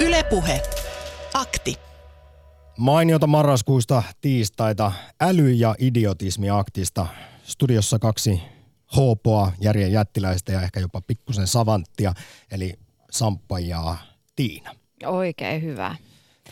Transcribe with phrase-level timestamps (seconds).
[0.00, 0.62] Ylepuhe.
[1.34, 1.74] Akti.
[2.78, 4.92] Mainiota marraskuusta tiistaita
[5.22, 7.06] äly- ja idiotismi-aktista.
[7.42, 8.42] Studiossa kaksi
[8.96, 12.14] hoopoa, järjen jättiläistä ja ehkä jopa pikkusen savanttia,
[12.50, 12.74] eli
[13.10, 13.96] Samppa ja
[14.36, 14.74] Tiina.
[15.06, 15.96] Oikein hyvä.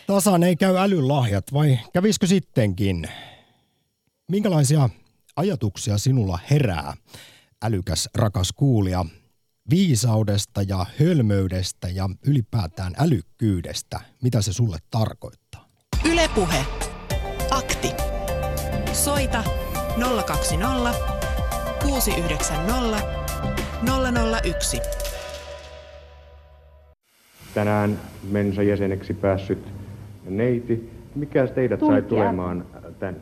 [0.06, 3.08] Tasaan ei käy älylahjat, vai kävisikö sittenkin?
[4.28, 4.88] Minkälaisia
[5.36, 6.94] ajatuksia sinulla herää,
[7.62, 9.04] älykäs rakas kuulija,
[9.70, 14.00] viisaudesta ja hölmöydestä ja ylipäätään älykkyydestä?
[14.22, 15.68] Mitä se sulle tarkoittaa?
[16.12, 16.64] Ylepuhe.
[17.50, 17.88] Akti.
[18.92, 19.44] Soita
[20.26, 20.94] 020
[21.82, 23.02] 690
[24.44, 24.80] 001.
[27.54, 27.98] tänään
[28.30, 29.72] Mensa jäseneksi päässyt
[30.28, 30.90] neiti.
[31.14, 32.08] Mikä teidät sai Tunkija.
[32.08, 32.66] tulemaan
[32.98, 33.20] tänne?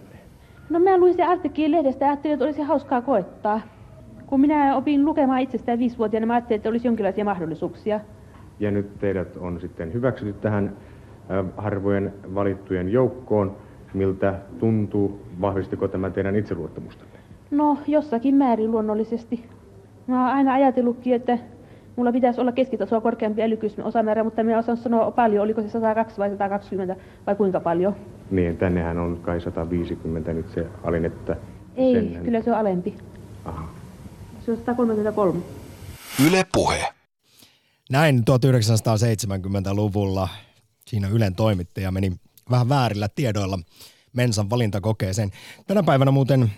[0.71, 3.61] No mä luin se artikkelin lehdestä ja ajattelin, että olisi hauskaa koettaa.
[4.27, 8.01] Kun minä opin lukemaan itsestään viisivuotiaana, mä ajattelin, että olisi jonkinlaisia mahdollisuuksia.
[8.61, 10.73] Ja nyt teidät on sitten hyväksytty tähän
[11.31, 13.57] äh, harvojen valittujen joukkoon.
[13.95, 15.21] Miltä tuntuu?
[15.41, 17.15] Vahvistiko tämä teidän itseluottamustanne?
[17.51, 19.45] No, jossakin määrin luonnollisesti.
[20.07, 21.39] Mä oon aina ajatellutkin, että
[21.97, 26.31] mulla pitäisi olla keskitasoa korkeampi älykkyysosamäärä, mutta minä osaan sanoa paljon, oliko se 102 vai
[26.31, 27.95] 120 vai kuinka paljon.
[28.31, 31.37] Niin, tännehän on kai 150 nyt se alin, että...
[31.77, 32.95] Ei, sen- kyllä se on alempi.
[33.45, 33.69] Aha.
[34.47, 35.43] Se on 133.
[36.27, 36.95] Ylepuhe.
[37.91, 40.29] Näin 1970-luvulla
[40.87, 42.13] siinä Ylen toimittaja meni
[42.51, 43.59] vähän väärillä tiedoilla
[44.13, 45.31] Mensan valintakokeeseen.
[45.67, 46.53] Tänä päivänä muuten,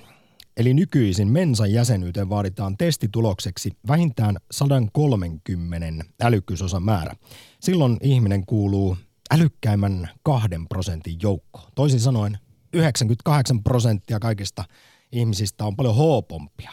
[0.57, 7.15] eli nykyisin Mensan jäsenyyteen vaaditaan testitulokseksi vähintään 130 älykkyysosan määrä.
[7.61, 8.97] Silloin ihminen kuuluu
[9.35, 11.73] älykkäimmän kahden prosentin joukkoon.
[11.75, 12.39] Toisin sanoen
[12.73, 14.65] 98 prosenttia kaikista
[15.13, 16.71] ihmisistä on paljon hoopompia.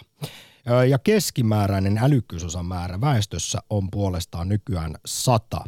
[0.89, 5.63] Ja keskimääräinen älykkyysosan määrä väestössä on puolestaan nykyään 100.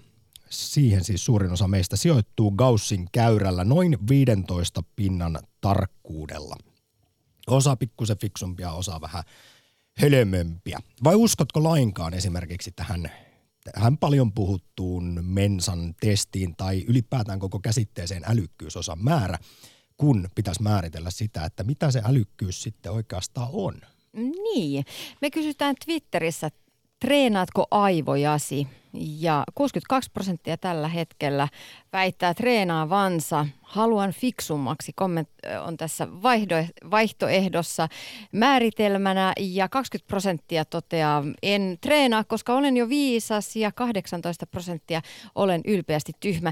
[0.50, 6.56] Siihen siis suurin osa meistä sijoittuu Gaussin käyrällä noin 15 pinnan tarkkuudella.
[7.48, 9.23] Osa pikkusen fiksumpia, osa vähän
[9.98, 10.80] hölmömpiä.
[11.04, 13.11] Vai uskotko lainkaan esimerkiksi tähän,
[13.73, 19.38] tähän paljon puhuttuun mensan testiin tai ylipäätään koko käsitteeseen älykkyysosan määrä,
[19.98, 23.73] kun pitäisi määritellä sitä, että mitä se älykkyys sitten oikeastaan on?
[24.17, 24.86] Niin.
[25.22, 26.50] Me kysytään Twitterissä,
[27.00, 28.67] treenaatko aivojasi?
[29.20, 31.48] Ja 62 prosenttia tällä hetkellä
[31.94, 33.45] väittää treenaavansa.
[33.61, 35.30] Haluan fiksummaksi komment
[35.66, 36.56] on tässä vaihdo,
[36.92, 37.88] vaihtoehdossa
[38.32, 45.02] määritelmänä ja 20 prosenttia toteaa en treenaa, koska olen jo viisas ja 18 prosenttia
[45.36, 46.52] olen ylpeästi tyhmä.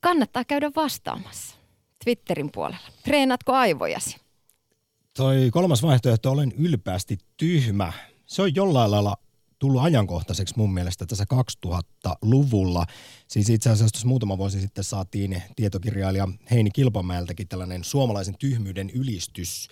[0.00, 1.56] Kannattaa käydä vastaamassa
[2.04, 2.88] Twitterin puolella.
[3.04, 4.29] Treenaatko aivojasi?
[5.16, 7.92] Toi kolmas vaihtoehto, olen ylpeästi tyhmä.
[8.26, 9.16] Se on jollain lailla
[9.58, 11.24] tullut ajankohtaiseksi mun mielestä tässä
[11.66, 12.86] 2000-luvulla.
[13.28, 19.68] Siis itse asiassa tuossa muutama vuosi sitten saatiin tietokirjailija Heini Kilpamäeltäkin tällainen suomalaisen tyhmyyden ylistys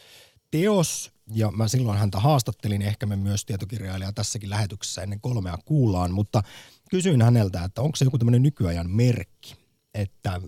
[0.51, 6.13] teos, ja mä silloin häntä haastattelin, ehkä me myös tietokirjailija tässäkin lähetyksessä ennen kolmea kuullaan,
[6.13, 6.43] mutta
[6.91, 9.57] kysyin häneltä, että onko se joku tämmöinen nykyajan merkki,
[9.95, 10.41] että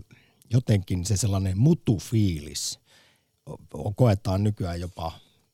[0.50, 2.79] jotenkin se sellainen mutufiilis
[3.96, 5.12] koetaan nykyään jopa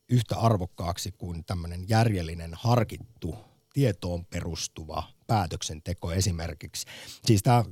[0.09, 3.35] yhtä arvokkaaksi kuin tämmöinen järjellinen, harkittu,
[3.73, 6.85] tietoon perustuva päätöksenteko esimerkiksi.
[7.25, 7.65] Siis tämä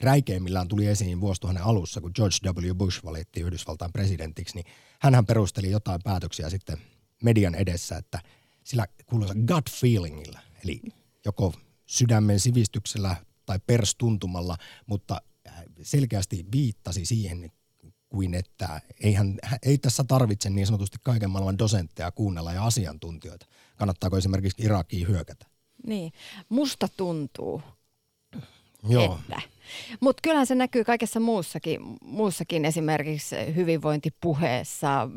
[0.00, 2.74] räikeimmillään tuli esiin vuosituhannen alussa, kun George W.
[2.74, 4.66] Bush valittiin Yhdysvaltain presidentiksi, niin
[4.98, 6.78] hänhän perusteli jotain päätöksiä sitten
[7.22, 8.22] median edessä, että
[8.64, 10.80] sillä kuuluisa gut feelingillä, eli
[11.24, 11.54] joko
[11.86, 15.20] sydämen sivistyksellä tai perstuntumalla, mutta
[15.82, 17.52] selkeästi viittasi siihen,
[18.10, 23.46] kuin että eihän, ei tässä tarvitse niin sanotusti kaiken maailman dosentteja kuunnella ja asiantuntijoita.
[23.76, 25.46] Kannattaako esimerkiksi Irakiin hyökätä?
[25.86, 26.12] Niin.
[26.48, 27.62] Musta tuntuu,
[28.88, 29.18] Joo.
[29.20, 29.42] että.
[30.00, 35.08] Mutta kyllähän se näkyy kaikessa muussakin, muussakin esimerkiksi hyvinvointipuheessa,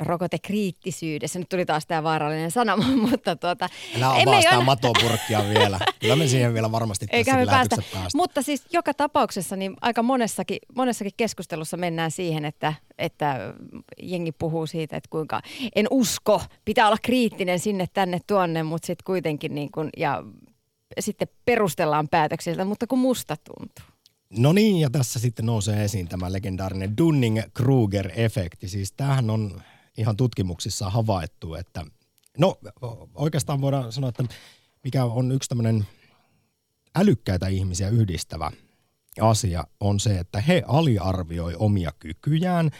[0.00, 1.38] rokotekriittisyydessä.
[1.38, 2.76] Nyt tuli taas tämä vaarallinen sana,
[3.10, 3.68] mutta tuota...
[3.96, 5.78] Älä avaa sitä matopurkkia vielä.
[6.00, 7.76] Kyllä me siihen vielä varmasti eikä me päästä.
[7.92, 8.10] päästä.
[8.16, 13.54] Mutta siis joka tapauksessa niin aika monessakin, monessakin keskustelussa mennään siihen, että, että
[14.02, 15.42] jengi puhuu siitä, että kuinka
[15.74, 20.22] en usko, pitää olla kriittinen sinne tänne tuonne, mutta sitten kuitenkin niin kuin, ja
[21.00, 23.84] sitten perustellaan päätöksiltä, mutta kun musta tuntuu.
[24.38, 28.68] No niin, ja tässä sitten nousee esiin tämä legendaarinen Dunning-Kruger-efekti.
[28.68, 29.62] Siis tämähän on
[29.96, 31.84] ihan tutkimuksissa havaittu, että
[32.38, 32.58] no
[33.14, 34.24] oikeastaan voidaan sanoa, että
[34.84, 35.86] mikä on yksi tämmöinen
[36.94, 38.50] älykkäitä ihmisiä yhdistävä
[39.20, 42.70] asia on se, että he aliarvioi omia kykyjään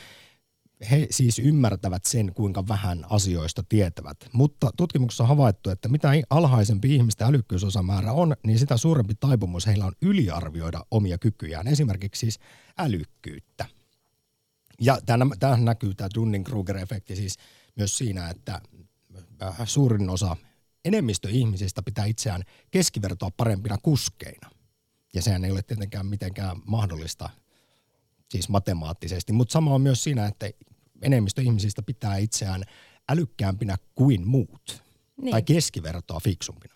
[0.91, 4.17] he siis ymmärtävät sen, kuinka vähän asioista tietävät.
[4.33, 9.87] Mutta tutkimuksessa on havaittu, että mitä alhaisempi ihmisten älykkyysosamäärä on, niin sitä suurempi taipumus heillä
[9.87, 12.39] on yliarvioida omia kykyjään, esimerkiksi siis
[12.79, 13.67] älykkyyttä.
[14.81, 17.39] Ja tämä näkyy tämä Dunning-Kruger-efekti siis
[17.77, 18.61] myös siinä, että
[19.65, 20.37] suurin osa
[20.85, 24.51] enemmistö ihmisistä pitää itseään keskivertoa parempina kuskeina.
[25.15, 27.31] Ja sehän ei ole tietenkään mitenkään mahdollista
[28.31, 30.51] siis matemaattisesti, mutta sama on myös siinä, että
[31.03, 32.65] enemmistö ihmisistä pitää itseään
[33.09, 34.83] älykkäämpinä kuin muut.
[35.23, 35.31] Niin.
[35.31, 36.76] Tai keskivertoa fiksumpina.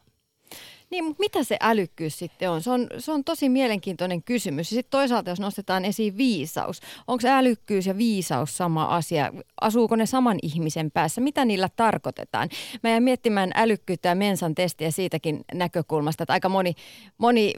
[0.91, 2.63] Niin, mutta mitä se älykkyys sitten on?
[2.63, 4.73] Se on, se on tosi mielenkiintoinen kysymys.
[4.73, 9.33] Ja sitten toisaalta, jos nostetaan esiin viisaus, onko älykkyys ja viisaus sama asia?
[9.61, 11.21] Asuuko ne saman ihmisen päässä?
[11.21, 12.49] Mitä niillä tarkoitetaan?
[12.83, 16.75] Mä jäin miettimään älykkyyttä ja mensan testiä siitäkin näkökulmasta, että aika moni,
[17.19, 17.55] moni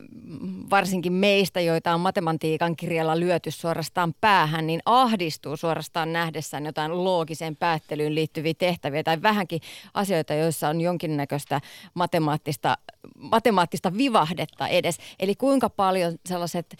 [0.70, 7.56] varsinkin meistä, joita on matematiikan kirjalla lyöty suorastaan päähän, niin ahdistuu suorastaan nähdessään jotain loogiseen
[7.56, 9.60] päättelyyn liittyviä tehtäviä tai vähänkin
[9.94, 11.60] asioita, joissa on jonkinnäköistä
[11.94, 12.76] matemaattista
[13.22, 14.98] matemaattista vivahdetta edes.
[15.18, 16.76] Eli kuinka paljon sellaiset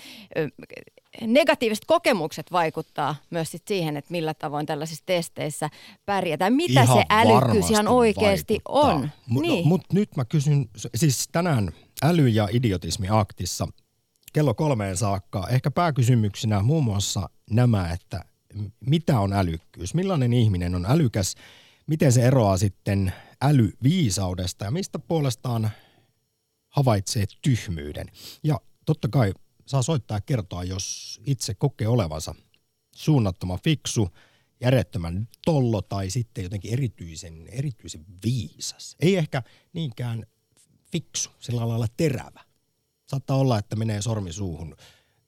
[1.21, 5.71] negatiiviset kokemukset vaikuttaa myös sit siihen, että millä tavoin tällaisissa testeissä
[6.06, 6.53] pärjätään.
[6.53, 8.94] Mitä ihan se älykkyys ihan oikeasti vaikuttaa.
[8.94, 9.11] on?
[9.27, 9.69] Mutta niin.
[9.69, 11.71] mut nyt mä kysyn, siis tänään
[12.05, 13.69] äly- ja idiotismi-aktissa
[14.33, 18.25] kello kolmeen saakka, ehkä pääkysymyksinä muun muassa nämä, että
[18.87, 21.35] mitä on älykkyys, millainen ihminen on älykäs,
[21.87, 23.12] miten se eroaa sitten
[23.43, 25.71] älyviisaudesta ja mistä puolestaan
[26.73, 28.07] havaitsee tyhmyyden.
[28.43, 29.33] Ja totta kai
[29.67, 32.35] saa soittaa ja kertoa, jos itse kokee olevansa
[32.95, 34.09] suunnattoman fiksu,
[34.61, 38.97] järjettömän tollo tai sitten jotenkin erityisen, erityisen viisas.
[39.01, 39.43] Ei ehkä
[39.73, 40.27] niinkään
[40.93, 42.41] fiksu, sillä lailla terävä.
[43.07, 44.77] Saattaa olla, että menee sormi suuhun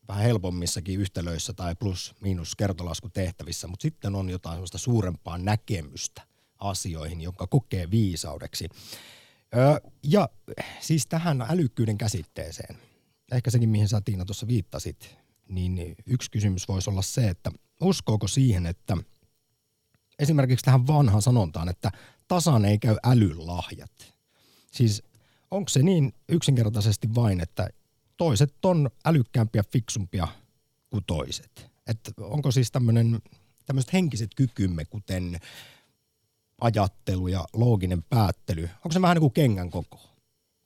[0.08, 6.23] vähän helpommissakin yhtälöissä tai plus-miinus kertolaskutehtävissä, mutta sitten on jotain sellaista suurempaa näkemystä
[6.58, 8.69] asioihin, jonka kokee viisaudeksi.
[9.56, 10.28] Öö, ja
[10.80, 12.78] siis tähän älykkyyden käsitteeseen,
[13.32, 15.16] ehkä sekin mihin sä Tiina tuossa viittasit,
[15.48, 18.96] niin yksi kysymys voisi olla se, että uskooko siihen, että
[20.18, 21.90] esimerkiksi tähän vanhaan sanontaan, että
[22.28, 24.14] tasan ei käy älylahjat.
[24.72, 25.02] Siis
[25.50, 27.68] onko se niin yksinkertaisesti vain, että
[28.16, 30.28] toiset on älykkäämpiä, fiksumpia
[30.90, 31.70] kuin toiset?
[31.86, 33.22] Että onko siis tämmöinen,
[33.66, 35.40] tämmöiset henkiset kykymme, kuten
[36.64, 40.00] ajattelu ja looginen päättely, onko se vähän niin kuin kengän koko?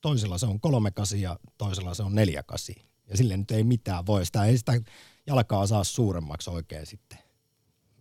[0.01, 2.75] Toisella se on kolme kasi ja toisella se on neljä kasi.
[3.11, 4.27] Ja sille nyt ei mitään voi.
[4.27, 4.73] Sitä ei sitä
[5.27, 7.19] jalkaa saa suuremmaksi oikein sitten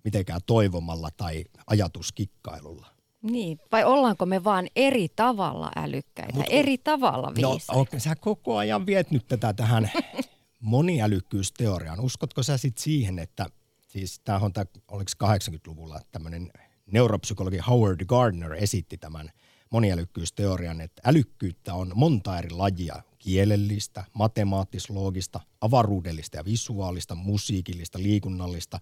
[0.04, 2.88] mitenkään toivomalla tai ajatuskikkailulla.
[3.22, 7.74] Niin, vai ollaanko me vaan eri tavalla älykkäitä, Mut, eri tavalla viisaita?
[7.74, 9.92] No, okay, sä koko ajan viet nyt tätä tähän
[10.60, 12.00] moniälykkyysteoriaan.
[12.00, 13.46] Uskotko sä sitten siihen, että
[13.88, 16.52] siis tämä on, tää, oliko 80-luvulla tämmöinen
[16.92, 19.32] neuropsykologi Howard Gardner esitti tämän
[19.70, 28.80] moniälykkyysteorian, että älykkyyttä on monta eri lajia, kielellistä, matemaattisloogista, avaruudellista ja visuaalista, musiikillista, liikunnallista,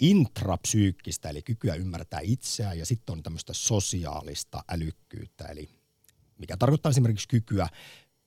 [0.00, 5.68] intrapsyykkistä, eli kykyä ymmärtää itseään, ja sitten on tämmöistä sosiaalista älykkyyttä, eli
[6.38, 7.68] mikä tarkoittaa esimerkiksi kykyä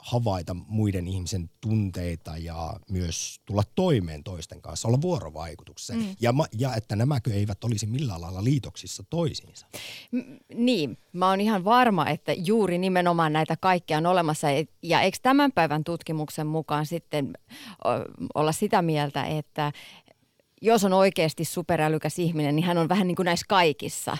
[0.01, 5.93] havaita muiden ihmisen tunteita ja myös tulla toimeen toisten kanssa, olla vuorovaikutuksessa.
[5.93, 6.15] Mm.
[6.21, 9.67] Ja, ja että nämäkö eivät olisi millään lailla liitoksissa toisiinsa.
[10.11, 10.19] M-
[10.53, 14.47] niin, mä oon ihan varma, että juuri nimenomaan näitä kaikkia on olemassa.
[14.83, 17.33] Ja eikö tämän päivän tutkimuksen mukaan sitten
[18.35, 19.71] olla sitä mieltä, että
[20.61, 24.17] jos on oikeasti superälykäs ihminen, niin hän on vähän niin kuin näissä kaikissa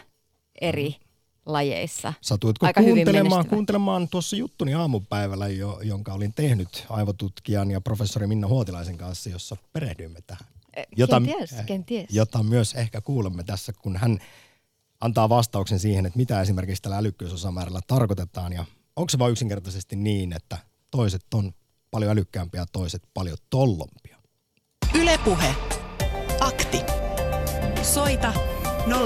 [0.61, 1.10] eri mm
[1.45, 2.13] lajeissa.
[2.21, 8.47] Satuitko Aika kuuntelemaan, kuuntelemaan tuossa juttuni aamupäivällä, jo, jonka olin tehnyt aivotutkijan ja professori Minna
[8.47, 10.47] Huotilaisen kanssa, jossa perehdyimme tähän.
[10.73, 12.09] Eh, jota, kenties, eh, kenties.
[12.13, 14.19] Jota myös ehkä kuulemme tässä, kun hän
[15.01, 18.53] antaa vastauksen siihen, että mitä esimerkiksi tällä älykkyysosamäärällä tarkoitetaan.
[18.53, 20.57] Ja onko se vain yksinkertaisesti niin, että
[20.91, 21.51] toiset on
[21.91, 24.17] paljon älykkäämpiä ja toiset paljon tollompia?
[24.93, 25.55] Ylepuhe.
[26.39, 26.77] Akti.
[27.83, 28.33] Soita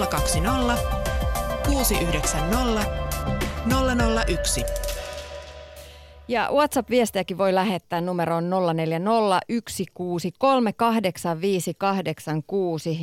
[0.09, 0.94] 020
[1.65, 2.81] 690
[4.27, 4.65] 001.
[6.27, 8.49] Ja WhatsApp-viestejäkin voi lähettää numeroon 0401638586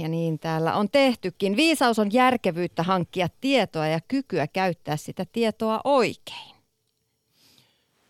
[0.03, 1.57] ja niin täällä on tehtykin.
[1.57, 6.53] Viisaus on järkevyyttä hankkia tietoa ja kykyä käyttää sitä tietoa oikein.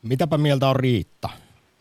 [0.02, 1.28] Mitäpä mieltä on Riitta?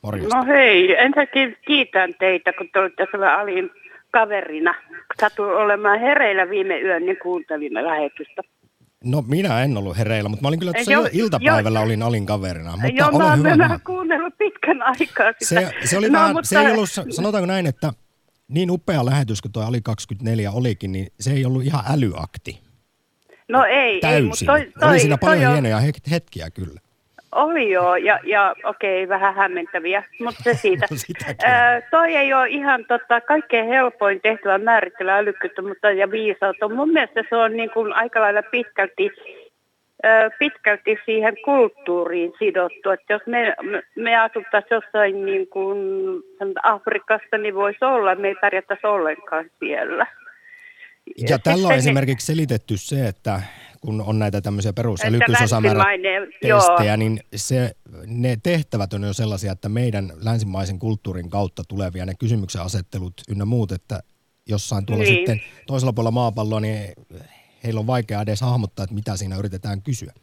[0.01, 0.37] Morjesta.
[0.37, 3.69] No hei, ensinnäkin kiitän teitä, kun te olette siellä alin
[4.11, 4.75] kaverina.
[5.21, 8.41] Satuin olemaan hereillä viime yön, niin kuuntelin lähetystä.
[9.03, 12.25] No minä en ollut hereillä, mutta mä olin kyllä tuossa jo, iltapäivällä jo, olin Alin
[12.25, 12.71] kaverina.
[12.71, 15.61] Mutta joo, mä olen kuunnellut pitkän aikaa sitä.
[15.61, 16.47] Se, se, oli no, vähän, mutta...
[16.49, 17.93] se ei ollut, sanotaanko näin, että
[18.47, 22.61] niin upea lähetys kuin tuo Ali 24 olikin, niin se ei ollut ihan älyakti.
[23.49, 24.45] No ei, ei mutta Täysin.
[24.45, 26.79] toi, toi, Oli siinä paljon toi on- hienoja het- hetkiä kyllä.
[27.31, 30.85] Oli joo, ja, ja okei, vähän hämmentäviä, mutta se siitä.
[30.91, 31.35] No sitäkin.
[31.45, 36.69] Ää, toi ei ole ihan tota, kaikkein helpoin tehtävä määritellä älykkyyttä mutta, ja viisautta.
[36.69, 39.11] Mun mielestä se on niin kuin aika lailla pitkälti,
[40.03, 42.89] ää, pitkälti siihen kulttuuriin sidottu.
[42.89, 45.77] Että jos me, me, me asuttaisiin jossain niin kuin
[46.63, 50.05] Afrikassa, niin voisi olla, me ei pärjättäisi ollenkaan siellä.
[51.29, 53.41] Ja tällä on esimerkiksi selitetty se, että
[53.81, 56.59] kun on näitä tämmöisiä Että perusälykkysosamäärä länsimainen, joo.
[56.59, 57.71] testejä, niin se,
[58.07, 63.45] ne tehtävät on jo sellaisia, että meidän länsimaisen kulttuurin kautta tulevia ne kysymyksen asettelut ynnä
[63.45, 63.99] muut, että
[64.49, 65.15] jossain tuolla Niin.
[65.15, 66.93] sitten toisella puolella maapalloa, niin
[67.63, 70.13] heillä on vaikea edes hahmottaa, että mitä siinä yritetään kysyä.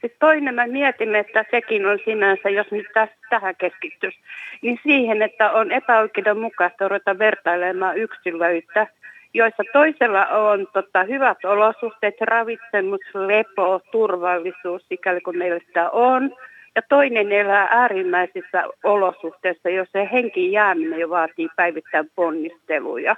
[0.00, 4.18] Sitten toinen mä mietin, että sekin on sinänsä, jos nyt täs, tähän keskittyisi,
[4.62, 8.86] niin siihen, että on epäoikeudenmukaista ruveta vertailemaan yksilöitä,
[9.34, 16.34] joissa toisella on tota, hyvät olosuhteet, ravitsemus, lepo, turvallisuus, sikäli kun meillä sitä on.
[16.74, 23.16] Ja toinen elää äärimmäisissä olosuhteissa, jos se henki jääminen jo vaatii päivittäin ponnisteluja.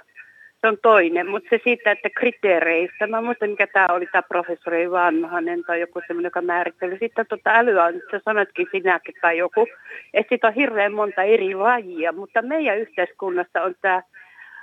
[0.61, 4.91] Se on toinen, mutta se siitä, että kriteereistä, mä muistan mikä tämä oli, tämä professori
[4.91, 6.97] Vanhanen tai joku semmoinen, joka määritteli.
[6.99, 9.67] Sitten tuota älyä, on, sä sanotkin sinäkin tai joku,
[10.13, 14.01] että siitä on hirveän monta eri lajia, mutta meidän yhteiskunnassa on tämä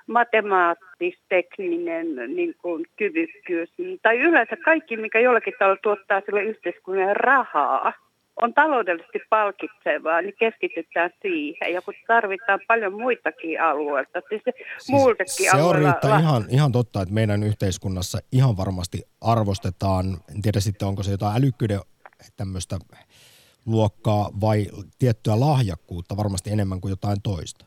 [0.09, 3.71] matemaattis-tekninen niin kuin, kyvykkyys,
[4.03, 7.93] tai yleensä kaikki, mikä jollakin tavalla tuottaa sille yhteiskunnalle rahaa,
[8.43, 11.75] on taloudellisesti palkitsevaa, niin keskitytään siihen.
[11.75, 14.53] Ja kun tarvitaan paljon muitakin alueita, siis se
[14.91, 15.93] muiltakin se on alueilla...
[15.93, 21.11] Riitta ihan, ihan totta, että meidän yhteiskunnassa ihan varmasti arvostetaan, en tiedä sitten onko se
[21.11, 21.81] jotain älykkyyden
[22.37, 22.79] tämmöistä
[23.67, 24.67] luokkaa vai
[24.99, 27.65] tiettyä lahjakkuutta varmasti enemmän kuin jotain toista.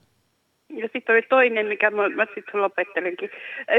[0.73, 3.29] Ja sitten oli toinen, mikä mä, mä sitten lopettelinkin.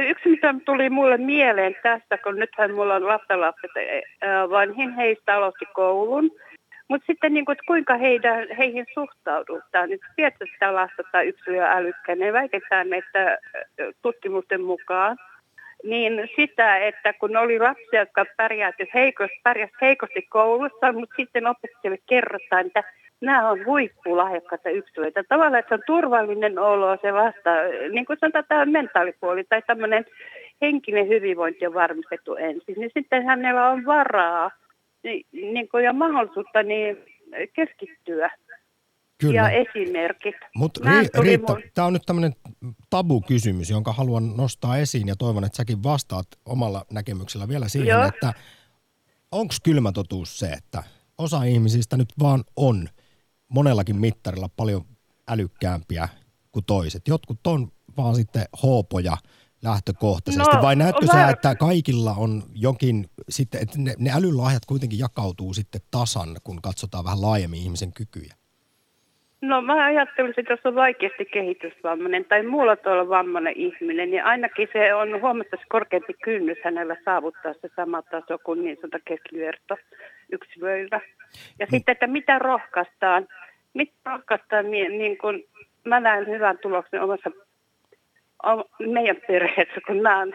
[0.08, 3.70] Yksi, mitä tuli mulle mieleen tästä, kun nythän mulla on lapsenlapset,
[4.50, 6.30] vanhin heistä aloitti koulun.
[6.88, 9.90] Mutta sitten niin että kuinka heidän, heihin suhtaudutaan.
[9.90, 12.32] Nyt tiedätkö sitä lasta tai yksilöä älykkäinen.
[12.32, 13.38] Väitetään, että
[14.02, 15.16] tutkimusten mukaan
[15.84, 21.98] niin sitä, että kun oli lapsia, jotka pärjäsivät heikosti, pärjäs heikosti koulussa, mutta sitten opettajille
[22.08, 22.84] kerrotaan, että
[23.22, 25.24] nämä on huippulahjakkaita yksilöitä.
[25.28, 27.50] Tavallaan, että se on turvallinen olo, se vasta,
[27.92, 30.04] niin kuin sanotaan, tämä mentaalipuoli tai tämmöinen
[30.60, 32.74] henkinen hyvinvointi on varmistettu ensin.
[32.76, 34.50] Niin sitten hänellä on varaa
[35.02, 36.96] niin, niin kuin, ja mahdollisuutta niin
[37.52, 38.30] keskittyä
[39.18, 39.34] Kyllä.
[39.34, 40.36] ja esimerkit.
[40.54, 40.80] Mutta
[41.22, 42.32] Riitta, mun- tämä on nyt tämmöinen
[42.90, 48.04] tabukysymys, jonka haluan nostaa esiin ja toivon, että säkin vastaat omalla näkemyksellä vielä siihen, Joo.
[48.04, 48.32] että
[49.32, 50.82] onko kylmä totuus se, että
[51.18, 52.88] osa ihmisistä nyt vaan on
[53.54, 54.82] monellakin mittarilla paljon
[55.28, 56.08] älykkäämpiä
[56.52, 57.08] kuin toiset.
[57.08, 59.16] Jotkut on vaan sitten hoopoja
[59.64, 64.66] lähtökohtaisesti, No, vai näetkö sä, var- että kaikilla on jokin, sitten, että ne, ne älylahjat
[64.66, 68.34] kuitenkin jakautuu sitten tasan, kun katsotaan vähän laajemmin ihmisen kykyjä?
[69.42, 74.68] No mä ajattelisin, että jos on vaikeasti kehitysvammainen tai muulla tavalla vammainen ihminen, niin ainakin
[74.72, 79.76] se on huomattavasti korkeampi kynnys hänellä saavuttaa se sama taso kuin niin sanota keskiverto
[80.32, 81.00] yksilöillä.
[81.58, 83.28] Ja sitten, että mitä rohkaistaan,
[83.74, 85.44] mitä rohkaistaan, mie- niin kun
[85.84, 87.30] mä näen hyvän tuloksen omassa
[88.86, 90.34] meidän perheessä, kun mä oon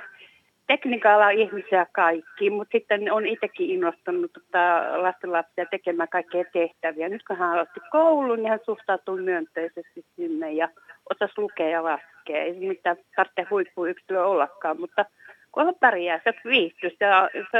[0.67, 7.09] tekniikalla ihmisiä kaikki, mutta sitten on itsekin innostunut tota, lastenlapsia tekemään kaikkea tehtäviä.
[7.09, 10.69] Nyt kun hän aloitti koulun, niin hän suhtautuu myönteisesti sinne ja
[11.09, 12.43] osasi lukea ja laskea.
[12.43, 15.05] Ei mitään tarvitse huippuyksilöä ollakaan, mutta
[15.51, 16.89] kun hän pärjää, se viihtyy.
[16.99, 17.57] Ja, se,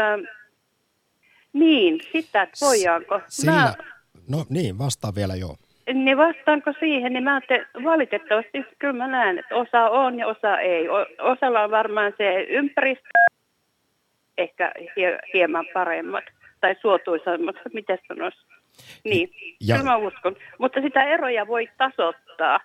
[1.54, 3.22] niin, sitä, että voidaanko.
[3.28, 3.74] Sillä, Mä,
[4.30, 5.56] no niin, vastaa vielä joo.
[5.94, 10.60] Niin vastaanko siihen, niin mä ajattelin, valitettavasti kyllä mä näen, että osa on ja osa
[10.60, 10.90] ei.
[10.90, 13.10] O- osalla on varmaan se ympäristö
[14.38, 16.24] ehkä hie- hieman paremmat
[16.62, 18.38] tai suotuisammat, miten sanoisi.
[19.04, 19.30] Niin,
[19.62, 20.36] Ja- kyllä mä uskon.
[20.58, 22.60] Mutta sitä eroja voi tasoittaa.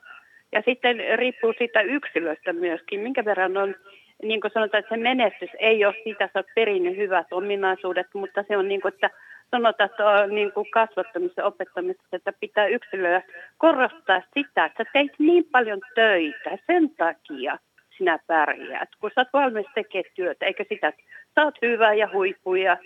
[0.52, 3.74] Ja sitten riippuu siitä yksilöstä myöskin, minkä verran on,
[4.22, 8.06] niin kuin sanotaan, että se menestys ei ole sitä, että sä oot perinnyt hyvät ominaisuudet,
[8.14, 9.10] mutta se on niin kuin, että
[9.56, 13.22] sanotaan, että on niin kuin kasvattamisessa ja opettamisessa, että pitää yksilöä
[13.58, 17.58] korostaa sitä, että sä teit niin paljon töitä sen takia
[17.98, 21.02] sinä pärjäät, kun sä oot valmis tekemään työtä, eikä sitä, että
[21.34, 22.76] sä oot hyvä ja huippuja,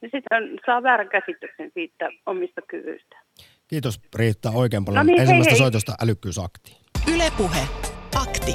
[0.00, 3.16] niin sitten saa väärän käsityksen siitä omista kyvyistä.
[3.68, 5.58] Kiitos Riitta oikein paljon No niin, hei, ensimmäistä hei.
[5.58, 6.76] soitosta älykkyysaktiin.
[7.14, 7.60] Ylepuhe
[8.22, 8.54] Akti.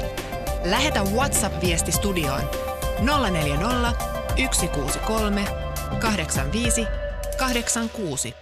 [0.70, 2.40] Lähetä WhatsApp-viesti studioon
[3.32, 3.90] 040
[4.52, 5.44] 163
[6.00, 7.05] 85
[7.36, 8.34] 86.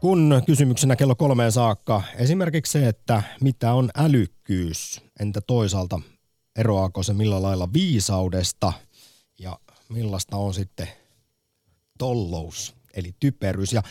[0.00, 6.00] kun kysymyksenä kello kolmeen saakka esimerkiksi se, että mitä on älykkyys, entä toisaalta
[6.56, 8.72] eroaako se millä lailla viisaudesta
[9.38, 10.88] ja millaista on sitten
[11.98, 13.72] tollous, eli typeryys.
[13.72, 13.82] Ja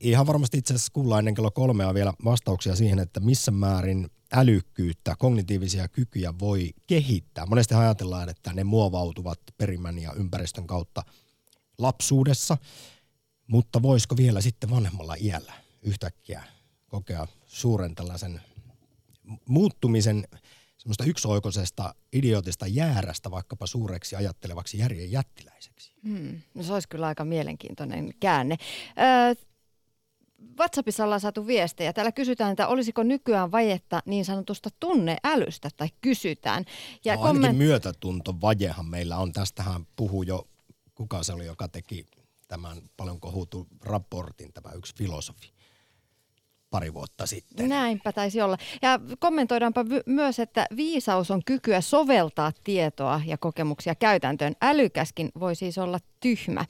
[0.00, 5.14] ihan varmasti itse asiassa kuullaan ennen kello kolmea vielä vastauksia siihen, että missä määrin älykkyyttä,
[5.18, 7.46] kognitiivisia kykyjä voi kehittää.
[7.46, 11.02] Monesti ajatellaan, että ne muovautuvat perimän ja ympäristön kautta
[11.78, 12.56] lapsuudessa,
[13.46, 16.44] mutta voisiko vielä sitten vanhemmalla iällä yhtäkkiä
[16.88, 18.40] kokea suuren tällaisen
[19.48, 20.28] muuttumisen
[20.76, 25.92] semmoista yksioikoisesta idiotista jäärästä vaikkapa suureksi ajattelevaksi järjen jättiläiseksi?
[26.08, 26.40] Hmm.
[26.54, 28.56] No se olisi kyllä aika mielenkiintoinen käänne.
[28.98, 29.44] Öö,
[30.58, 31.92] WhatsAppissa ollaan saatu viestejä.
[31.92, 36.64] Täällä kysytään, että olisiko nykyään vajetta niin sanotusta tunneälystä, tai kysytään.
[37.04, 37.58] Ja no, komment...
[37.58, 39.32] myötätuntovajehan meillä on.
[39.32, 40.48] Tästähän puhuu jo,
[40.94, 42.06] kuka se oli, joka teki
[42.54, 45.52] tämän paljon kohutun raportin, tämä yksi filosofi
[46.70, 47.68] pari vuotta sitten.
[47.68, 48.58] Näinpä taisi olla.
[48.82, 54.54] Ja kommentoidaanpa myös, että viisaus on kykyä soveltaa tietoa ja kokemuksia käytäntöön.
[54.62, 56.64] Älykäskin voi siis olla tyhmä.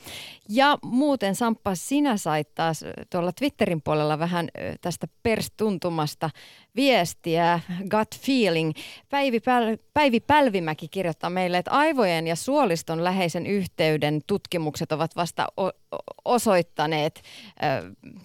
[0.49, 4.49] Ja muuten Samppa, sinä sait taas tuolla Twitterin puolella vähän
[4.81, 6.31] tästä perstuntumasta
[6.77, 8.73] viestiä, gut feeling.
[9.09, 15.47] Päivi, Päl- Päivi Pälvimäki kirjoittaa meille, että aivojen ja suoliston läheisen yhteyden tutkimukset ovat vasta
[15.61, 17.23] o- osoittaneet,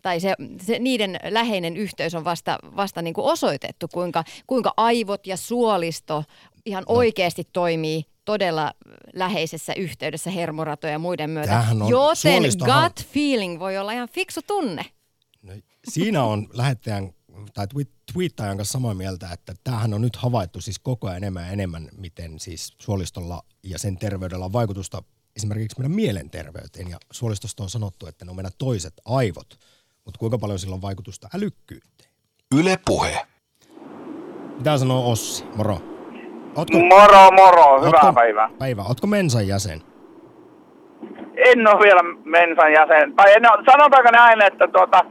[0.01, 5.27] tai se, se, niiden läheinen yhteys on vasta, vasta niin kuin osoitettu, kuinka, kuinka aivot
[5.27, 6.24] ja suolisto
[6.65, 6.95] ihan no.
[6.95, 8.74] oikeasti toimii todella
[9.13, 11.65] läheisessä yhteydessä hermoratoja ja muiden myötä.
[11.89, 14.86] Joten gut feeling voi olla ihan fiksu tunne.
[15.41, 15.53] No,
[15.89, 17.13] siinä on lähettäjän
[17.53, 17.67] tai
[18.13, 21.89] twiittajan kanssa samaa mieltä, että tämähän on nyt havaittu siis koko ajan enemmän ja enemmän,
[21.98, 25.03] miten siis suolistolla ja sen terveydellä on vaikutusta
[25.36, 26.89] esimerkiksi meidän mielenterveyteen.
[26.89, 29.59] Ja suolistosta on sanottu, että ne on meidän toiset aivot,
[30.05, 32.12] mutta kuinka paljon sillä on vaikutusta älykkyyteen?
[32.55, 33.27] Yle Puhe.
[34.57, 35.43] Mitä sanoo Ossi?
[35.55, 35.98] Moro.
[36.59, 37.77] Ootko, moro, moro.
[37.77, 38.49] Hyvää ootko, päivää.
[38.59, 38.81] Päivä.
[38.81, 39.79] Ootko Mensan jäsen?
[41.35, 43.13] En ole vielä Mensan jäsen.
[43.15, 45.05] Tai en ole, sanotaanko näin, että, tuota,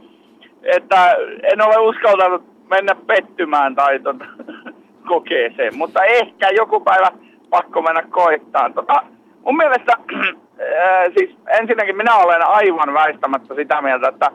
[0.63, 4.25] että en ole uskaltanut mennä pettymään tai tuota,
[5.11, 5.77] kokeeseen.
[5.77, 7.11] Mutta ehkä joku päivä
[7.49, 8.69] pakko mennä koittaa.
[8.69, 9.03] Tuota,
[9.45, 14.31] mun mielestä, äh, siis ensinnäkin minä olen aivan väistämättä sitä mieltä, että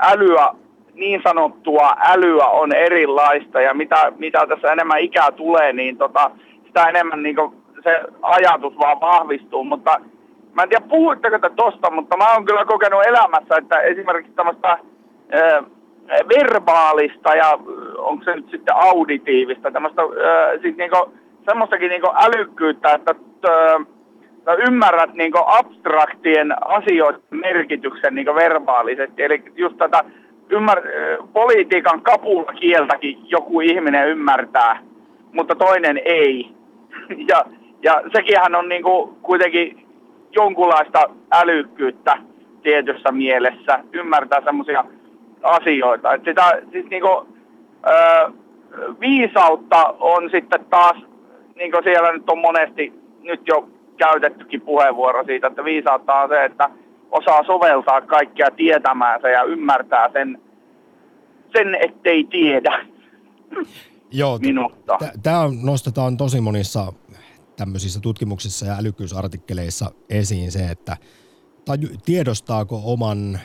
[0.00, 0.48] älyä
[0.94, 6.30] niin sanottua älyä on erilaista ja mitä, mitä tässä enemmän ikää tulee, niin tota,
[6.66, 7.36] sitä enemmän niin
[7.84, 9.64] se ajatus vaan vahvistuu.
[9.64, 10.00] Mutta
[10.54, 14.78] mä en tiedä puhuitteko te tosta, mutta mä oon kyllä kokenut elämässä, että esimerkiksi tämmöistä
[16.28, 17.58] verbaalista ja
[17.98, 20.02] onko se nyt sitten auditiivista, tämmöistä
[20.62, 21.12] siis niinku,
[21.48, 23.14] semmoistakin niinku älykkyyttä, että
[24.44, 29.22] sä ymmärrät niinku abstraktien asioiden merkityksen niinku verbaalisesti.
[29.22, 30.04] Eli just tätä
[30.52, 30.82] ymmär,
[31.32, 34.78] politiikan kapulakieltäkin joku ihminen ymmärtää,
[35.32, 36.50] mutta toinen ei.
[37.28, 37.44] Ja,
[37.82, 39.86] ja sekinhän on niinku kuitenkin
[40.32, 42.18] jonkunlaista älykkyyttä
[42.62, 44.84] tietyssä mielessä, ymmärtää semmoisia
[45.42, 46.14] asioita.
[46.14, 47.26] Et sitä, siis niinku,
[47.86, 48.30] ö,
[49.00, 50.96] viisautta on sitten taas,
[51.54, 56.44] niin kuin siellä nyt on monesti nyt jo käytettykin puheenvuoro siitä, että viisautta on se,
[56.44, 56.70] että
[57.12, 60.40] osaa soveltaa kaikkia tietämäänsä ja ymmärtää sen,
[61.52, 62.86] sen ettei tiedä
[64.12, 64.98] Joo, minusta.
[65.22, 66.92] Tämä nostetaan tosi monissa
[67.56, 70.96] tämmöisissä tutkimuksissa ja älykkyysartikkeleissa esiin se, että
[72.04, 73.40] tiedostaako oman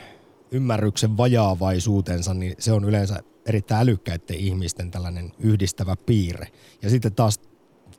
[0.50, 6.46] ymmärryksen vajaavaisuutensa, niin se on yleensä erittäin älykkäiden ihmisten tällainen yhdistävä piirre.
[6.82, 7.40] Ja sitten taas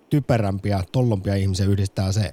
[0.09, 2.31] typerämpiä, tollompia ihmisiä yhdistää se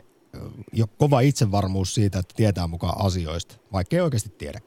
[0.72, 4.58] jo kova itsevarmuus siitä, että tietää mukaan asioista, vaikka ei oikeasti tiedä.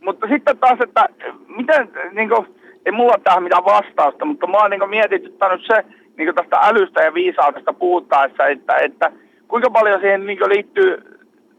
[0.00, 1.08] Mutta sitten taas, että
[1.56, 2.46] miten, niin kuin,
[2.86, 5.84] ei mulla tähän mitään vastausta, mutta mä oon niin mietityttänyt se
[6.16, 9.12] niin kuin tästä älystä ja viisaudesta puhuttaessa, että, että
[9.48, 11.02] kuinka paljon siihen niin liittyy,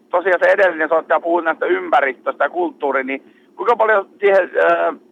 [0.09, 4.49] tosiaan se edellinen soittaja puhuu näistä ympäristöstä ja kulttuuri, niin kuinka paljon siihen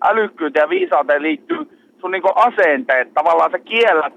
[0.04, 4.14] älykkyyteen ja viisauteen liittyy sun niin asenteet, tavallaan sä kiellät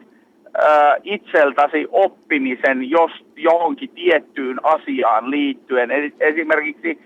[1.03, 5.91] itseltäsi oppimisen jos johonkin tiettyyn asiaan liittyen.
[6.21, 6.99] Esimerkiksi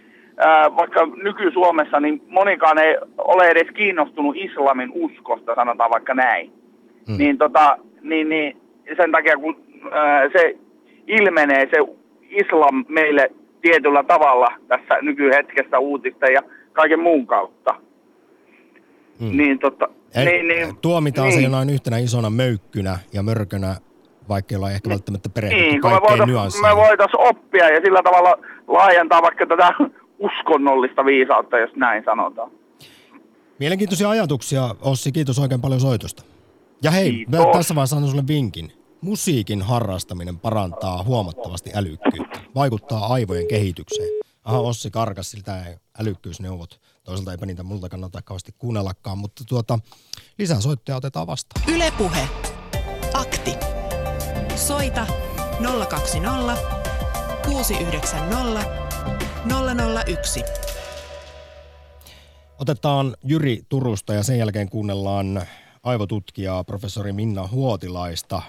[0.76, 6.52] vaikka nyky-Suomessa niin monikaan ei ole edes kiinnostunut islamin uskosta, sanotaan vaikka näin.
[7.08, 7.18] Hmm.
[7.18, 8.56] Niin, tota, niin, niin
[8.96, 9.56] sen takia kun
[10.32, 10.56] se
[11.06, 11.94] ilmenee se
[12.30, 13.30] islam meille
[13.62, 16.40] tietyllä tavalla tässä nykyhetkessä uutista ja
[16.72, 17.74] kaiken muun kautta.
[19.20, 19.36] Hmm.
[19.36, 21.38] Niin, tota, Eli niin, niin, tuomitaan niin.
[21.38, 23.76] se jonain yhtenä isona möykkynä ja mörkönä,
[24.28, 26.68] vaikka ei ole ehkä välttämättä perehdytty niin, kaikkein nyansseihin.
[26.68, 28.34] Me voitaisiin oppia ja sillä tavalla
[28.68, 29.74] laajentaa vaikka tätä
[30.18, 32.50] uskonnollista viisautta, jos näin sanotaan.
[33.58, 35.12] Mielenkiintoisia ajatuksia, Ossi.
[35.12, 36.22] Kiitos oikein paljon soitosta.
[36.82, 37.56] Ja hei, mä Kiitos.
[37.56, 38.72] tässä vaiheessa annan sulle vinkin.
[39.00, 44.08] Musiikin harrastaminen parantaa huomattavasti älykkyyttä, vaikuttaa aivojen kehitykseen.
[44.44, 45.64] Aha, Ossi karkas, siltä
[46.00, 46.80] älykkyysneuvot.
[47.10, 49.78] Toisaalta eipä niitä multa kannata kauheasti kuunnellakaan, mutta tuota,
[50.38, 51.74] lisää soittoja otetaan vastaan.
[51.74, 52.28] Ylepuhe.
[53.14, 53.54] Akti.
[54.56, 55.06] Soita
[55.88, 56.56] 020
[57.46, 58.60] 690
[60.06, 60.44] 001.
[62.58, 65.42] Otetaan Jyri Turusta ja sen jälkeen kuunnellaan
[65.82, 68.42] aivotutkijaa professori Minna Huotilaista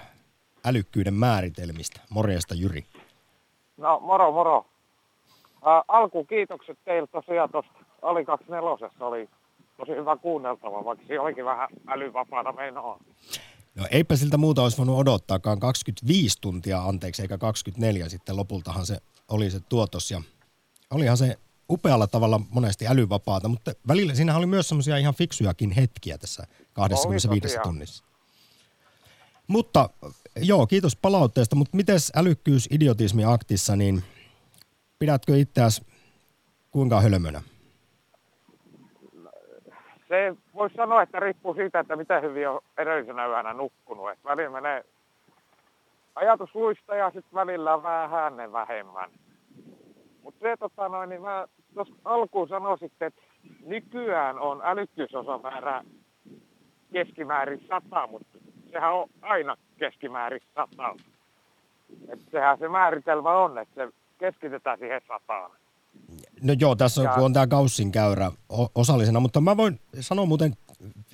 [0.66, 2.02] älykkyyden määritelmistä.
[2.10, 2.86] Morjesta Jyri.
[3.78, 4.66] No moro moro.
[5.66, 9.30] Ää, alku kiitokset teiltä tosiaan tuosta Ali 24 oli
[9.78, 13.00] tosi hyvä kuunneltava, vaikka se olikin vähän älyvapaata menoa.
[13.76, 18.98] No eipä siltä muuta olisi voinut odottaakaan 25 tuntia anteeksi, eikä 24 sitten lopultahan se
[19.28, 20.22] oli se tuotos ja
[20.92, 21.38] olihan se
[21.70, 27.42] upealla tavalla monesti älyvapaata, mutta välillä siinä oli myös semmoisia ihan fiksujakin hetkiä tässä 25
[27.42, 27.64] tosiaan.
[27.64, 28.04] tunnissa.
[29.48, 29.90] Mutta
[30.36, 34.04] joo, kiitos palautteesta, mutta mites älykkyys idiotismi aktissa, niin
[35.00, 35.86] pidätkö itseäsi
[36.72, 37.42] kuinka hölmönä?
[40.12, 44.10] Se voisi sanoa, että riippuu siitä, että miten hyvin on edellisenä yönä nukkunut.
[44.10, 44.84] Et välillä menee
[46.16, 49.10] ajatus luista ja sitten välillä vähän hänen vähemmän.
[50.24, 53.22] Mutta se tota noin, niin mä tuossa alkuun sanoisin, että
[53.66, 55.84] nykyään on älykkyysosamäärä
[56.94, 58.38] keskimäärin 100, mutta
[58.72, 60.96] sehän on aina keskimäärin 100.
[62.10, 65.52] Et sehän se määritelmä on, että se keskitetään siihen sataan.
[66.42, 68.32] No joo, tässä on, Ja- on tämä Gaussin käyrä
[68.76, 70.56] osallisena, mutta mä voin sanoa muuten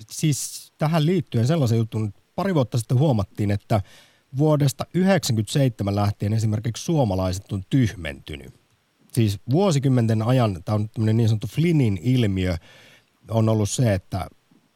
[0.10, 3.82] siis tähän liittyen sellaisen jutun, että pari vuotta sitten huomattiin, että
[4.38, 8.54] vuodesta 1997 lähtien esimerkiksi suomalaiset on tyhmentynyt.
[9.12, 12.56] Siis vuosikymmenten ajan, tämä on tämmöinen niin sanottu Flynnin ilmiö,
[13.30, 14.28] on ollut se, että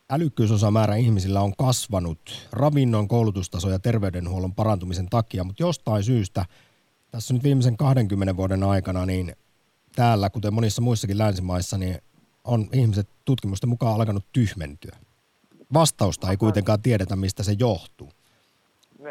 [0.10, 6.46] älykkyysosamäärä ihmisillä on kasvanut ravinnon, koulutustaso ja terveydenhuollon parantumisen takia, mutta jostain syystä
[7.12, 9.36] tässä nyt viimeisen 20 vuoden aikana, niin
[9.96, 11.98] täällä, kuten monissa muissakin länsimaissa, niin
[12.44, 14.96] on ihmiset tutkimusten mukaan alkanut tyhmentyä.
[15.74, 18.10] Vastausta ei kuitenkaan tiedetä, mistä se johtuu.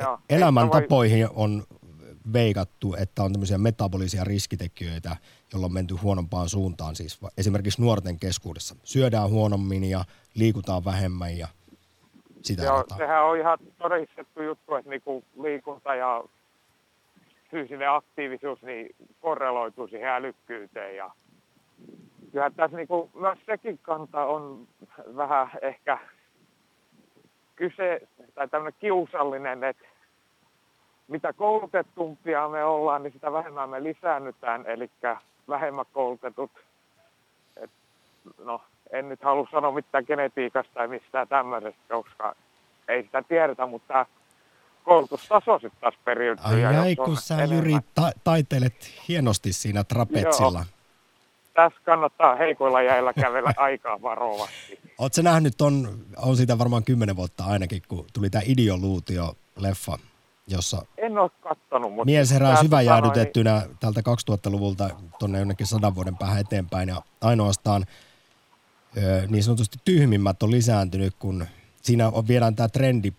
[0.00, 1.64] Joo, Elämäntapoihin on
[2.32, 5.16] veikattu, että on tämmöisiä metabolisia riskitekijöitä,
[5.52, 8.76] joilla on menty huonompaan suuntaan, siis esimerkiksi nuorten keskuudessa.
[8.84, 11.48] Syödään huonommin ja liikutaan vähemmän ja
[12.42, 12.98] sitä Joo, rataa.
[12.98, 16.24] sehän on ihan todistettu juttu, että niinku liikunta ja
[17.50, 20.96] fyysinen aktiivisuus niin korreloituu siihen älykkyyteen.
[20.96, 21.10] Ja
[22.32, 24.66] kyllähän tässä niinku, myös sekin kanta on
[25.16, 25.98] vähän ehkä
[27.56, 29.84] kyse, tai tämmöinen kiusallinen, että
[31.08, 34.90] mitä koulutettumpia me ollaan, niin sitä vähemmän me lisäännytään, eli
[35.48, 36.50] vähemmän koulutetut,
[37.56, 37.70] et,
[38.44, 42.34] no en nyt halua sanoa mitään genetiikasta tai mistään tämmöisestä, koska
[42.88, 44.06] ei sitä tiedetä, mutta
[44.84, 46.44] koulutustaso sitten taas periytyy.
[46.44, 50.66] Ai on kun sä enemmän- Jyri ta- taiteilet hienosti siinä trapetsilla.
[51.54, 54.78] Tässä kannattaa heikoilla jäillä kävellä aikaa varovasti.
[54.98, 59.98] Oletko nähnyt, on, on siitä varmaan kymmenen vuotta ainakin, kun tuli tämä Ideoluutio-leffa,
[60.46, 62.04] jossa En ole kattonut, mutta...
[62.04, 66.88] mies herää tää syvän tota noin, jäädytettynä tältä 2000-luvulta tuonne jonnekin sadan vuoden päähän eteenpäin
[66.88, 67.84] ja ainoastaan
[68.96, 71.46] ö, niin sanotusti tyhmimmät on lisääntynyt, kun
[71.82, 73.12] siinä on, viedään tämä trendi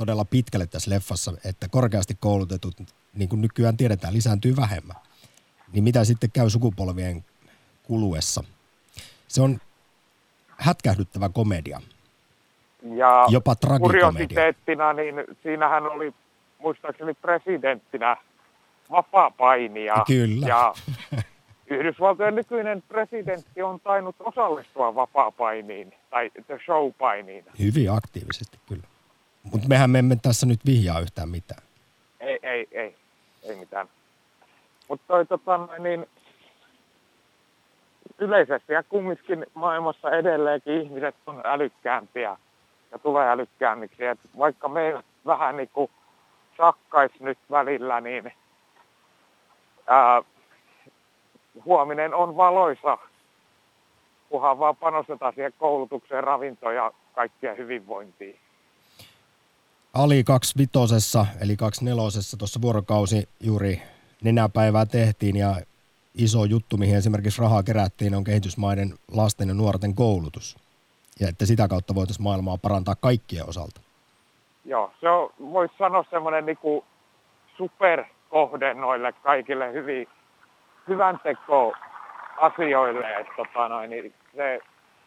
[0.00, 2.74] todella pitkälle tässä leffassa, että korkeasti koulutetut,
[3.14, 4.96] niin kuin nykyään tiedetään, lisääntyy vähemmän.
[5.72, 7.24] Niin mitä sitten käy sukupolvien
[7.82, 8.44] kuluessa?
[9.28, 9.58] Se on
[10.48, 11.80] hätkähdyttävä komedia.
[12.82, 14.06] Ja Jopa tragikomedia.
[14.06, 16.14] kuriositeettina, niin siinähän oli
[16.58, 18.16] muistaakseni presidenttinä
[18.90, 20.04] vapaa-painija.
[20.06, 20.46] Kyllä.
[20.48, 20.74] Ja
[21.66, 26.30] Yhdysvaltojen nykyinen presidentti on tainnut osallistua vapaa-painiin, tai
[26.64, 27.44] show-painiin.
[27.58, 28.89] Hyvin aktiivisesti kyllä.
[29.42, 31.62] Mutta mehän me emme tässä nyt vihjaa yhtään mitään.
[32.20, 32.96] Ei, ei, ei,
[33.42, 33.88] ei mitään.
[34.88, 36.06] Mutta tota, niin
[38.18, 42.36] yleisesti ja kumminkin maailmassa edelleenkin ihmiset on älykkäämpiä
[42.92, 44.06] ja tulee älykkäämmiksi.
[44.06, 45.90] Et vaikka meillä vähän niin kuin
[46.56, 48.32] sakkais nyt välillä, niin
[49.86, 50.22] ää,
[51.64, 52.98] huominen on valoisa,
[54.28, 58.38] kunhan vaan panostetaan siihen koulutukseen, ravintoon ja kaikkien hyvinvointiin.
[59.94, 63.82] Ali 25, eli 24 tuossa vuorokausi juuri
[64.24, 65.54] nenäpäivää tehtiin ja
[66.14, 70.56] iso juttu, mihin esimerkiksi rahaa kerättiin, on kehitysmaiden lasten ja nuorten koulutus.
[71.20, 73.80] Ja että sitä kautta voitaisiin maailmaa parantaa kaikkien osalta.
[74.64, 76.84] Joo, se on, voisi sanoa semmoinen niinku
[77.56, 80.08] superkohde noille kaikille hyvin,
[80.88, 81.72] hyvän teko
[82.36, 83.18] asioille.
[83.20, 84.60] Että tota noin, niin se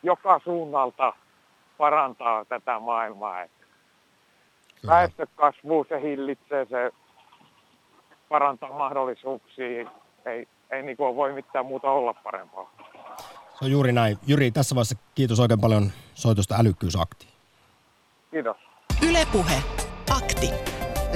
[0.03, 1.13] joka suunnalta
[1.77, 3.41] parantaa tätä maailmaa.
[3.41, 3.62] Että
[4.87, 6.91] väestökasvu, se hillitsee, se
[8.29, 9.89] parantaa mahdollisuuksia.
[10.25, 12.71] Ei, ei niin voi mitään muuta olla parempaa.
[13.59, 14.17] Se on juuri näin.
[14.27, 17.31] Jyri, tässä vaiheessa kiitos oikein paljon soitosta älykkyysaktiin.
[18.31, 18.57] Kiitos.
[19.09, 19.63] Ylepuhe
[20.17, 20.49] Akti.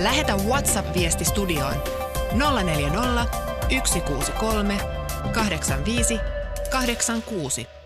[0.04, 1.76] Lähetä WhatsApp-viesti studioon
[2.64, 3.26] 040
[3.84, 4.78] 163
[5.34, 6.20] 85
[6.72, 7.77] 86.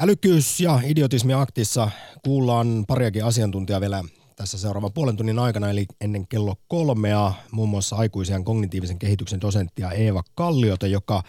[0.00, 1.90] Älykkyys ja idiotismi aktissa
[2.24, 4.04] kuullaan pariakin asiantuntijaa vielä
[4.36, 9.90] tässä seuraavan puolen tunnin aikana, eli ennen kello kolmea, muun muassa aikuisen kognitiivisen kehityksen dosenttia
[9.90, 11.22] Eeva Kalliota, joka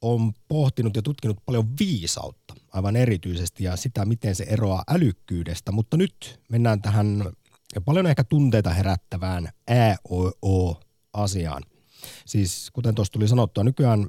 [0.00, 5.72] on pohtinut ja tutkinut paljon viisautta aivan erityisesti ja sitä, miten se eroaa älykkyydestä.
[5.72, 7.24] Mutta nyt mennään tähän
[7.84, 11.62] paljon ehkä tunteita herättävään ÄOO-asiaan.
[12.26, 14.06] Siis kuten tuossa tuli sanottua, nykyään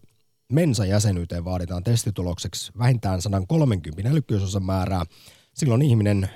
[0.51, 5.05] Mensa-jäsenyyteen vaaditaan testitulokseksi vähintään 130 älykkyysosan määrää.
[5.53, 6.29] Silloin ihminen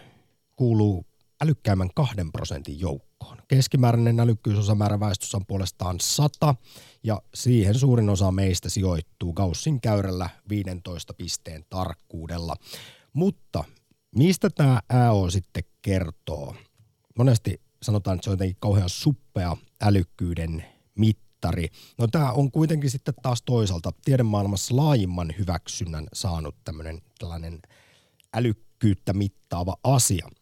[0.56, 1.06] kuuluu
[1.42, 3.38] älykkäimmän kahden prosentin joukkoon.
[3.48, 6.56] Keskimääräinen älykkyysosamäärä väestössä on puolestaan 100
[7.04, 12.56] ja siihen suurin osa meistä sijoittuu Gaussin käyrällä 15 pisteen tarkkuudella.
[13.14, 13.64] Mutta
[14.16, 16.56] mistä tämä AO sitten kertoo?
[17.18, 20.66] Monesti sanotaan, että se on jotenkin kauhean suppea älykkyyden
[21.40, 21.68] mittari.
[21.98, 27.60] No tämä on kuitenkin sitten taas toisaalta tiedemaailmassa laajimman hyväksynnän saanut tämmöinen tällainen
[28.34, 30.28] älykkyyttä mittaava asia–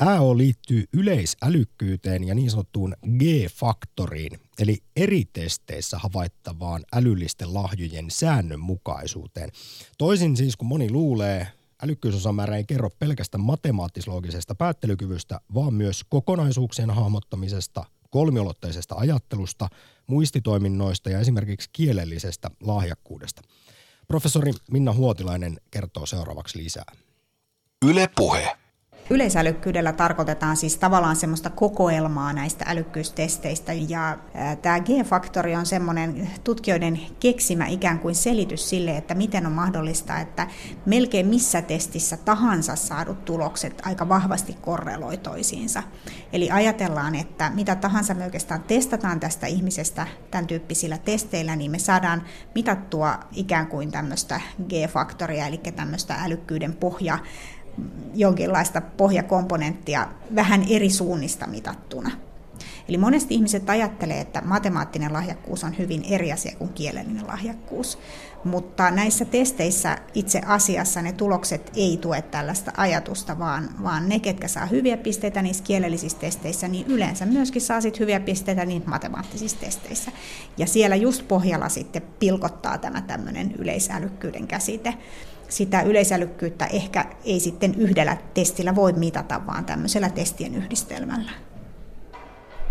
[0.00, 9.50] AO liittyy yleisälykkyyteen ja niin sanottuun G-faktoriin, eli eri testeissä havaittavaan älyllisten lahjojen säännönmukaisuuteen.
[9.98, 11.48] Toisin siis kuin moni luulee,
[11.82, 19.68] älykkyysosamäärä ei kerro pelkästään matemaattislogisesta päättelykyvystä, vaan myös kokonaisuuksien hahmottamisesta, kolmiolotteisesta ajattelusta,
[20.06, 23.42] muistitoiminnoista ja esimerkiksi kielellisestä lahjakkuudesta.
[24.08, 26.92] Professori Minna Huotilainen kertoo seuraavaksi lisää.
[27.86, 28.56] Yle Puhe.
[29.10, 34.18] Yleisälykkyydellä tarkoitetaan siis tavallaan semmoista kokoelmaa näistä älykkyystesteistä ja
[34.62, 40.46] tämä G-faktori on semmoinen tutkijoiden keksimä ikään kuin selitys sille, että miten on mahdollista, että
[40.86, 45.82] melkein missä testissä tahansa saadut tulokset aika vahvasti korreloi toisiinsa.
[46.32, 51.78] Eli ajatellaan, että mitä tahansa me oikeastaan testataan tästä ihmisestä tämän tyyppisillä testeillä, niin me
[51.78, 52.22] saadaan
[52.54, 57.18] mitattua ikään kuin tämmöistä G-faktoria, eli tämmöistä älykkyyden pohja
[58.14, 62.10] jonkinlaista pohjakomponenttia vähän eri suunnista mitattuna.
[62.88, 67.98] Eli monesti ihmiset ajattelee, että matemaattinen lahjakkuus on hyvin eri asia kuin kielellinen lahjakkuus,
[68.44, 74.48] mutta näissä testeissä itse asiassa ne tulokset ei tue tällaista ajatusta, vaan, vaan ne, ketkä
[74.48, 79.60] saa hyviä pisteitä niissä kielellisissä testeissä, niin yleensä myöskin saa sit hyviä pisteitä niin matemaattisissa
[79.60, 80.12] testeissä.
[80.58, 84.94] Ja siellä just pohjalla sitten pilkottaa tämä tämmöinen yleisälykkyyden käsite
[85.54, 91.30] sitä yleisälykkyyttä ehkä ei sitten yhdellä testillä voi mitata, vaan tämmöisellä testien yhdistelmällä.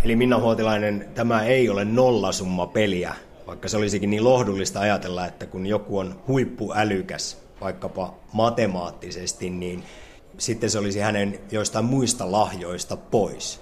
[0.03, 3.15] Eli Minna Huotilainen, tämä ei ole nollasumma peliä,
[3.47, 9.83] vaikka se olisikin niin lohdullista ajatella, että kun joku on huippuälykäs, vaikkapa matemaattisesti, niin
[10.37, 13.61] sitten se olisi hänen joistain muista lahjoista pois.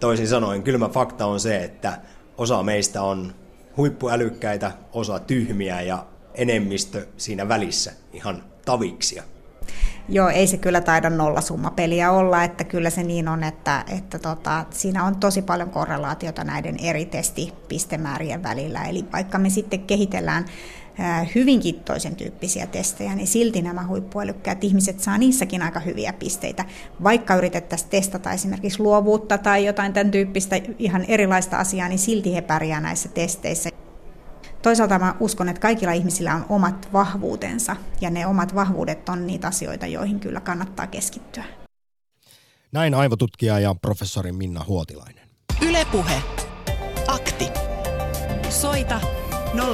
[0.00, 1.98] Toisin sanoen, kylmä fakta on se, että
[2.38, 3.34] osa meistä on
[3.76, 6.06] huippuälykkäitä, osa tyhmiä ja
[6.38, 9.22] enemmistö siinä välissä ihan taviksia.
[10.08, 14.64] Joo, ei se kyllä taida nollasummapeliä olla, että kyllä se niin on, että, että tota,
[14.70, 18.84] siinä on tosi paljon korrelaatiota näiden eri testipistemäärien välillä.
[18.84, 20.44] Eli vaikka me sitten kehitellään
[21.34, 26.64] hyvinkin toisen tyyppisiä testejä, niin silti nämä huippuälykkäät ihmiset saa niissäkin aika hyviä pisteitä.
[27.02, 32.42] Vaikka yritettäisiin testata esimerkiksi luovuutta tai jotain tämän tyyppistä ihan erilaista asiaa, niin silti he
[32.42, 33.70] pärjää näissä testeissä.
[34.62, 39.48] Toisaalta mä uskon, että kaikilla ihmisillä on omat vahvuutensa ja ne omat vahvuudet on niitä
[39.48, 41.44] asioita, joihin kyllä kannattaa keskittyä.
[42.72, 45.28] Näin aivotutkija ja professori Minna Huotilainen.
[45.62, 46.22] Ylepuhe.
[47.06, 47.48] Akti.
[48.48, 49.00] Soita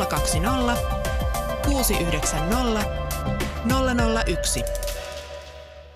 [0.08, 0.76] 020
[1.66, 2.84] 690
[4.26, 4.62] 001.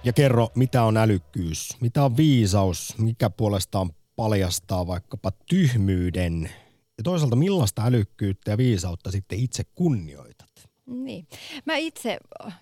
[0.05, 6.51] Ja kerro, mitä on älykkyys, mitä on viisaus, mikä puolestaan paljastaa vaikkapa tyhmyyden
[6.99, 10.49] ja toisaalta millaista älykkyyttä ja viisautta sitten itse kunnioitat?
[10.87, 11.27] Niin.
[11.65, 12.19] Mä itse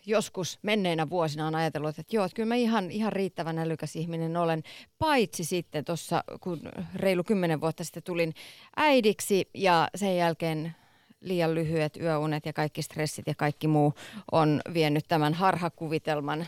[0.07, 4.37] joskus menneinä vuosina on ajatellut, että joo, että kyllä mä ihan, ihan riittävän älykäs ihminen
[4.37, 4.63] olen,
[4.99, 6.61] paitsi sitten tuossa, kun
[6.95, 8.35] reilu kymmenen vuotta sitten tulin
[8.77, 10.75] äidiksi ja sen jälkeen
[11.21, 13.95] liian lyhyet yöunet ja kaikki stressit ja kaikki muu
[14.33, 16.47] on vienyt tämän harhakuvitelman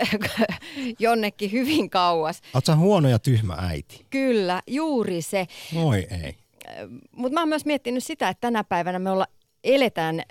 [0.98, 2.40] jonnekin hyvin kauas.
[2.54, 4.06] Oletko huono ja tyhmä äiti?
[4.10, 5.46] Kyllä, juuri se.
[5.72, 6.36] Moi ei
[7.16, 9.26] mutta mä oon myös miettinyt sitä, että tänä päivänä me olla,
[9.64, 10.22] eletään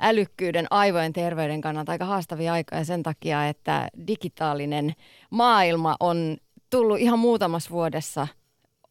[0.00, 4.92] älykkyyden aivojen terveyden kannalta aika haastavia aikoja sen takia, että digitaalinen
[5.30, 6.36] maailma on
[6.70, 8.28] tullut ihan muutamassa vuodessa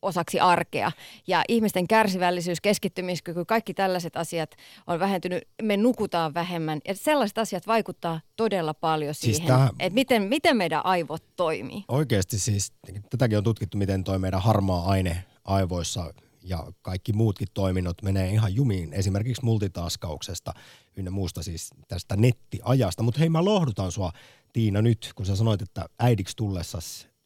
[0.02, 0.91] osaksi arkea.
[1.28, 4.56] Ja ihmisten kärsivällisyys, keskittymiskyky, kaikki tällaiset asiat
[4.88, 5.43] on vähentynyt.
[5.62, 6.80] Me nukutaan vähemmän.
[6.88, 11.84] Ja sellaiset asiat vaikuttaa todella paljon Siis siihen, tähän- että miten, miten meidän aivot toimii.
[11.88, 12.74] Oikeasti siis,
[13.10, 16.13] tätäkin on tutkittu, miten toi meidän harmaa aine aivoissa
[16.49, 18.93] ja kaikki muutkin toiminnot menee ihan jumiin.
[18.93, 20.53] Esimerkiksi multitaskauksesta
[20.95, 23.03] ynnä muusta siis tästä nettiajasta.
[23.03, 24.12] Mutta hei mä lohdutan sua
[24.53, 26.77] Tiina nyt, kun sä sanoit, että äidiksi tullessa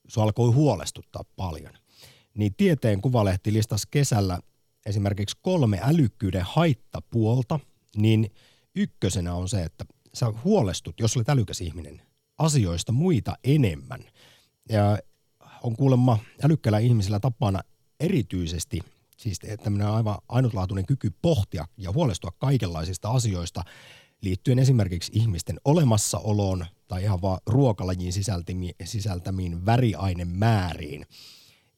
[0.07, 1.73] sua alkoi huolestuttaa paljon.
[2.33, 4.39] Niin Tieteen Kuvalehti listasi kesällä
[4.85, 7.59] esimerkiksi kolme älykkyyden haittapuolta,
[7.95, 8.31] niin
[8.75, 12.01] ykkösenä on se, että sä huolestut, jos olet älykäs ihminen,
[12.37, 14.03] asioista muita enemmän.
[14.69, 14.97] Ja
[15.63, 17.59] on kuulemma älykkäillä ihmisillä tapana
[17.99, 18.79] erityisesti,
[19.17, 23.63] siis tämmöinen aivan ainutlaatuinen kyky pohtia ja huolestua kaikenlaisista asioista
[24.21, 31.05] liittyen esimerkiksi ihmisten olemassaoloon tai ihan vaan ruokalajin sisältämiin, sisältämiin väriainemääriin.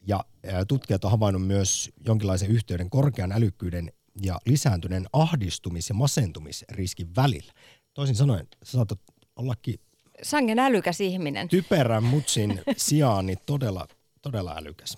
[0.08, 0.24] Ja
[0.68, 7.54] tutkijat on havainnut myös jonkinlaisen yhteyden korkean älykkyyden ja lisääntyneen ahdistumis- ja masentumisriskin välillä.
[7.94, 9.00] Toisin sanoen, sä saatat
[9.36, 9.80] ollakin
[10.24, 11.50] Sangen älykäs ihminen.
[11.50, 13.88] typerän mutsin sijaan niin todella,
[14.22, 14.98] todella älykäs.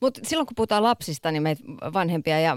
[0.00, 2.56] Mutta silloin kun puhutaan lapsista, niin meitä vanhempia ja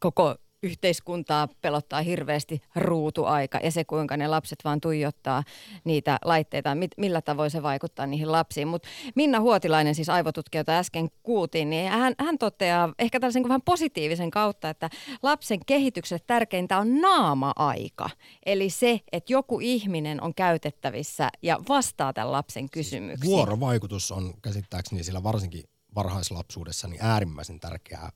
[0.00, 5.42] koko yhteiskuntaa pelottaa hirveästi ruutuaika ja se, kuinka ne lapset vaan tuijottaa
[5.84, 8.68] niitä laitteita, mit, millä tavoin se vaikuttaa niihin lapsiin.
[8.68, 13.62] Mutta Minna Huotilainen, siis aivotutkija, jota äsken kuultiin, niin hän, hän toteaa ehkä tällaisen vähän
[13.62, 14.90] positiivisen kautta, että
[15.22, 18.10] lapsen kehitykselle tärkeintä on naama-aika.
[18.46, 23.30] Eli se, että joku ihminen on käytettävissä ja vastaa tämän lapsen kysymyksiin.
[23.30, 28.10] Vuorovaikutus on käsittääkseni sillä varsinkin varhaislapsuudessa niin äärimmäisen tärkeää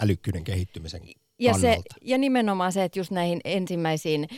[0.00, 1.00] älykkyyden kehittymisen
[1.38, 1.82] Ja, kannalta.
[1.94, 4.28] se, ja nimenomaan se, että just näihin ensimmäisiin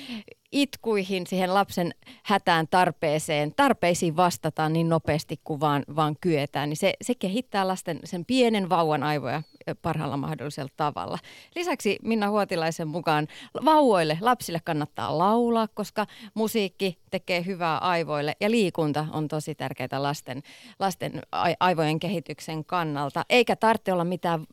[0.53, 6.95] itkuihin, siihen lapsen hätään tarpeeseen, tarpeisiin vastataan niin nopeasti kuin vaan, vaan kyetään, niin se,
[7.03, 9.43] se kehittää lasten sen pienen vauvan aivoja
[9.75, 11.19] parhaalla mahdollisella tavalla.
[11.55, 13.29] Lisäksi Minna Huotilaisen mukaan
[13.65, 20.43] vauvoille, lapsille kannattaa laulaa, koska musiikki tekee hyvää aivoille ja liikunta on tosi tärkeää lasten,
[20.79, 23.25] lasten ai- aivojen kehityksen kannalta.
[23.31, 24.47] Eikä tarvitse olla mitään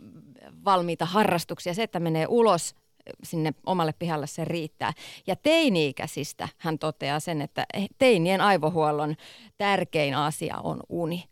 [0.65, 1.73] valmiita harrastuksia.
[1.73, 2.75] Se, että menee ulos
[3.23, 4.93] sinne omalle pihalle se riittää.
[5.27, 7.65] Ja teini-ikäisistä hän toteaa sen, että
[7.97, 9.15] teinien aivohuollon
[9.57, 11.23] tärkein asia on uni.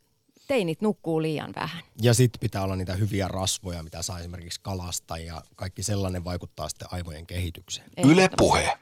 [0.51, 1.83] Teinit nukkuu liian vähän.
[2.01, 6.69] Ja sitten pitää olla niitä hyviä rasvoja, mitä saa esimerkiksi kalasta ja kaikki sellainen vaikuttaa
[6.69, 7.87] sitten aivojen kehitykseen.
[8.11, 8.73] Yle Puhe.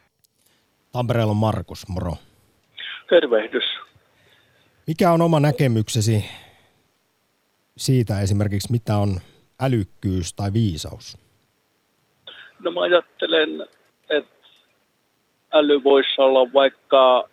[0.91, 2.13] Tampereella on Markus, moro.
[3.09, 3.63] Tervehdys.
[4.87, 6.25] Mikä on oma näkemyksesi
[7.77, 9.19] siitä esimerkiksi, mitä on
[9.61, 11.17] älykkyys tai viisaus?
[12.59, 13.67] No mä ajattelen,
[14.09, 14.47] että
[15.53, 17.29] äly voisi olla vaikka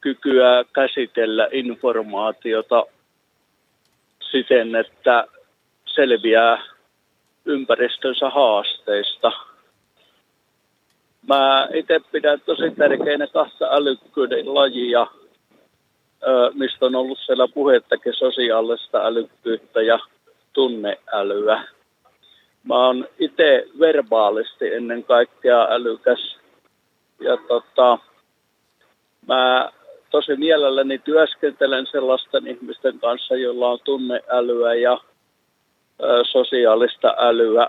[0.00, 2.86] kykyä käsitellä informaatiota
[4.32, 5.26] siten, että
[5.86, 6.62] selviää
[7.44, 9.32] ympäristönsä haasteista.
[11.28, 15.06] Mä itse pidän tosi tärkeinä kahta älykkyyden lajia,
[16.54, 19.98] mistä on ollut siellä puhettakin sosiaalista älykkyyttä ja
[20.52, 21.62] tunneälyä.
[22.64, 26.36] Mä oon itse verbaalisti ennen kaikkea älykäs.
[27.20, 27.98] Ja tota,
[29.26, 29.72] mä
[30.12, 35.00] tosi mielelläni työskentelen sellaisten ihmisten kanssa, joilla on tunneälyä ja
[36.02, 37.68] ö, sosiaalista älyä.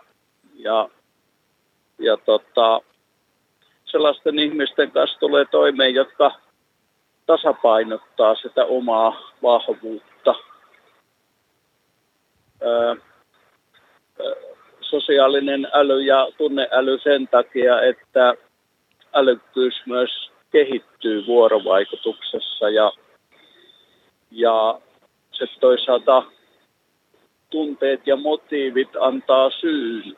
[0.56, 0.90] Ja,
[2.00, 2.82] ja tota,
[3.86, 6.32] sellaisten ihmisten kanssa tulee toimeen, jotka
[7.26, 10.36] tasapainottaa sitä omaa vahvuutta.
[12.62, 12.96] Ö,
[14.82, 18.34] sosiaalinen äly ja tunneäly sen takia, että
[19.14, 22.92] älykkyys myös kehittyy vuorovaikutuksessa ja,
[24.32, 24.80] ja
[25.32, 26.24] se toisaalta
[27.50, 30.18] tunteet ja motiivit antaa syyn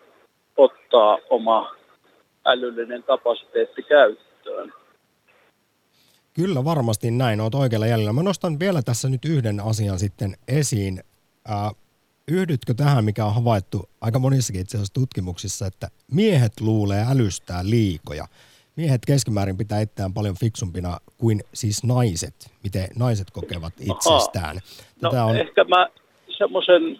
[0.57, 1.75] ottaa oma
[2.45, 4.73] älyllinen kapasiteetti käyttöön.
[6.33, 8.13] Kyllä varmasti näin, olet oikealla jäljellä.
[8.13, 11.03] Mä nostan vielä tässä nyt yhden asian sitten esiin.
[11.49, 11.71] Äh,
[12.27, 18.27] yhdytkö tähän, mikä on havaittu aika monissakin itse asiassa tutkimuksissa, että miehet luulee älystään liikoja.
[18.75, 24.55] Miehet keskimäärin pitää itseään paljon fiksumpina kuin siis naiset, miten naiset kokevat itsestään.
[25.01, 25.87] No Tätä on, ehkä mä
[26.37, 26.99] semmoisen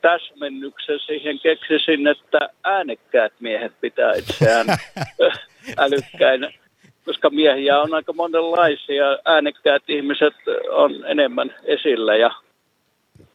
[0.00, 4.66] täsmennyksen siihen keksisin, että äänekkäät miehet pitää itseään
[5.84, 6.50] älykkäinä,
[7.04, 9.04] koska miehiä on aika monenlaisia.
[9.24, 10.34] Äänekkäät ihmiset
[10.70, 12.30] on enemmän esillä ja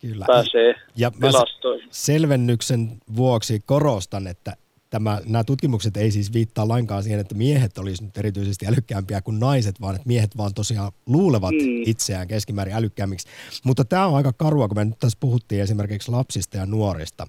[0.01, 0.25] Kyllä.
[0.27, 1.87] pääsee Ja mä tilastoihin.
[1.91, 4.53] selvennyksen vuoksi korostan, että
[4.89, 9.39] tämä, nämä tutkimukset ei siis viittaa lainkaan siihen, että miehet olisivat nyt erityisesti älykkäämpiä kuin
[9.39, 11.83] naiset, vaan että miehet vaan tosiaan luulevat mm.
[11.85, 13.27] itseään keskimäärin älykkäämmiksi.
[13.63, 17.27] Mutta tämä on aika karua, kun me nyt tässä puhuttiin esimerkiksi lapsista ja nuorista,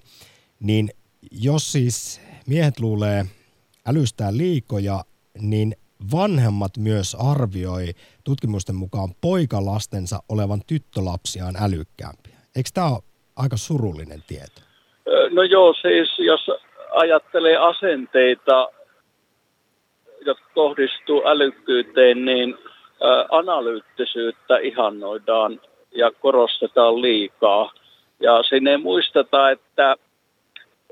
[0.59, 0.89] niin
[1.31, 3.25] jos siis miehet luulee
[3.87, 5.03] älystään liikoja,
[5.39, 5.75] niin
[6.11, 7.93] vanhemmat myös arvioi
[8.23, 12.37] tutkimusten mukaan poikalastensa olevan tyttölapsiaan älykkäämpiä.
[12.55, 13.03] Eikö tämä ole
[13.35, 14.61] aika surullinen tieto?
[15.31, 16.41] No joo, siis jos
[16.91, 18.69] ajattelee asenteita,
[20.25, 22.57] jotka kohdistuu älykkyyteen, niin
[23.29, 25.61] analyyttisyyttä ihannoidaan
[25.91, 27.71] ja korostetaan liikaa.
[28.19, 29.95] Ja sinne muistetaan, että,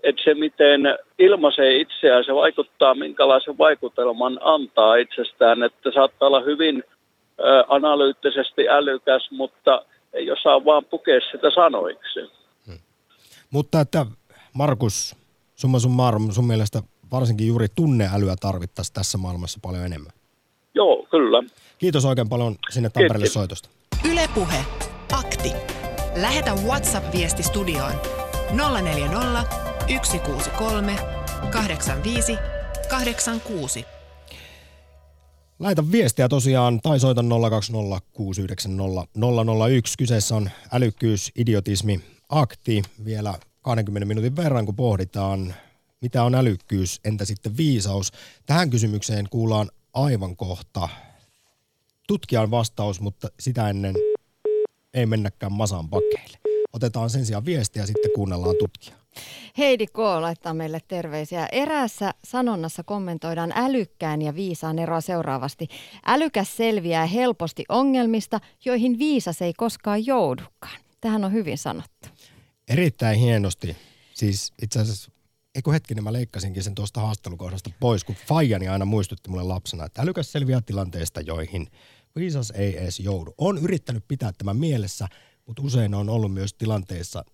[0.04, 0.82] että se miten
[1.20, 6.84] ilmaisee itseään, se vaikuttaa minkälaisen vaikutelman antaa itsestään, että saattaa olla hyvin
[7.68, 12.20] analyyttisesti älykäs, mutta ei osaa vaan pukea sitä sanoiksi.
[12.68, 12.80] Hmm.
[13.52, 14.06] Mutta että
[14.54, 15.16] Markus,
[15.60, 20.12] summa summarum, sun mielestä varsinkin juuri tunneälyä tarvittaisiin tässä maailmassa paljon enemmän?
[20.76, 21.44] Joo, kyllä.
[21.78, 23.34] Kiitos oikein paljon sinne Tampereelle Kiitos.
[23.34, 23.70] soitosta.
[24.12, 24.66] Ylepuhe
[25.14, 25.52] Akti.
[26.16, 27.94] Lähetä WhatsApp-viesti studioon
[28.82, 29.44] 040
[30.04, 30.96] 163
[31.52, 32.38] 85
[32.90, 33.86] 86.
[35.60, 37.26] Lähetä viestiä tosiaan tai soita 020690001.
[39.98, 42.82] Kyseessä on älykkyys, idiotismi, akti.
[43.06, 45.56] Vielä 20 minuutin verran, kun pohditaan,
[46.02, 48.12] mitä on älykkyys, entä sitten viisaus.
[48.46, 50.90] Tähän kysymykseen kuullaan aivan kohta
[52.08, 53.96] tutkijan vastaus, mutta sitä ennen
[54.94, 56.38] ei mennäkään masan pakeille.
[56.74, 59.00] Otetaan sen sijaan viestiä ja sitten kuunnellaan tutkijaa.
[59.58, 59.98] Heidi K.
[59.98, 61.48] laittaa meille terveisiä.
[61.52, 65.68] Eräässä sanonnassa kommentoidaan älykkään ja viisaan eroa seuraavasti.
[66.06, 70.80] Älykäs selviää helposti ongelmista, joihin viisas ei koskaan joudukaan.
[71.02, 72.10] Tähän on hyvin sanottu.
[72.70, 73.78] Erittäin hienosti.
[74.14, 75.12] Siis itse asiassa,
[75.56, 80.02] eikö hetkinen, mä leikkasinkin sen tuosta haastattelukohdasta pois, kun Fajani aina muistutti mulle lapsena, että
[80.02, 81.72] älykäs selviää tilanteesta, joihin
[82.16, 83.34] viisas ei edes joudu.
[83.38, 85.08] On yrittänyt pitää tämän mielessä,
[85.46, 87.26] mutta usein on ollut myös tilanteissa,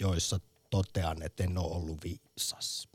[0.00, 0.40] joissa
[0.70, 2.88] totean, että en ole ollut viisas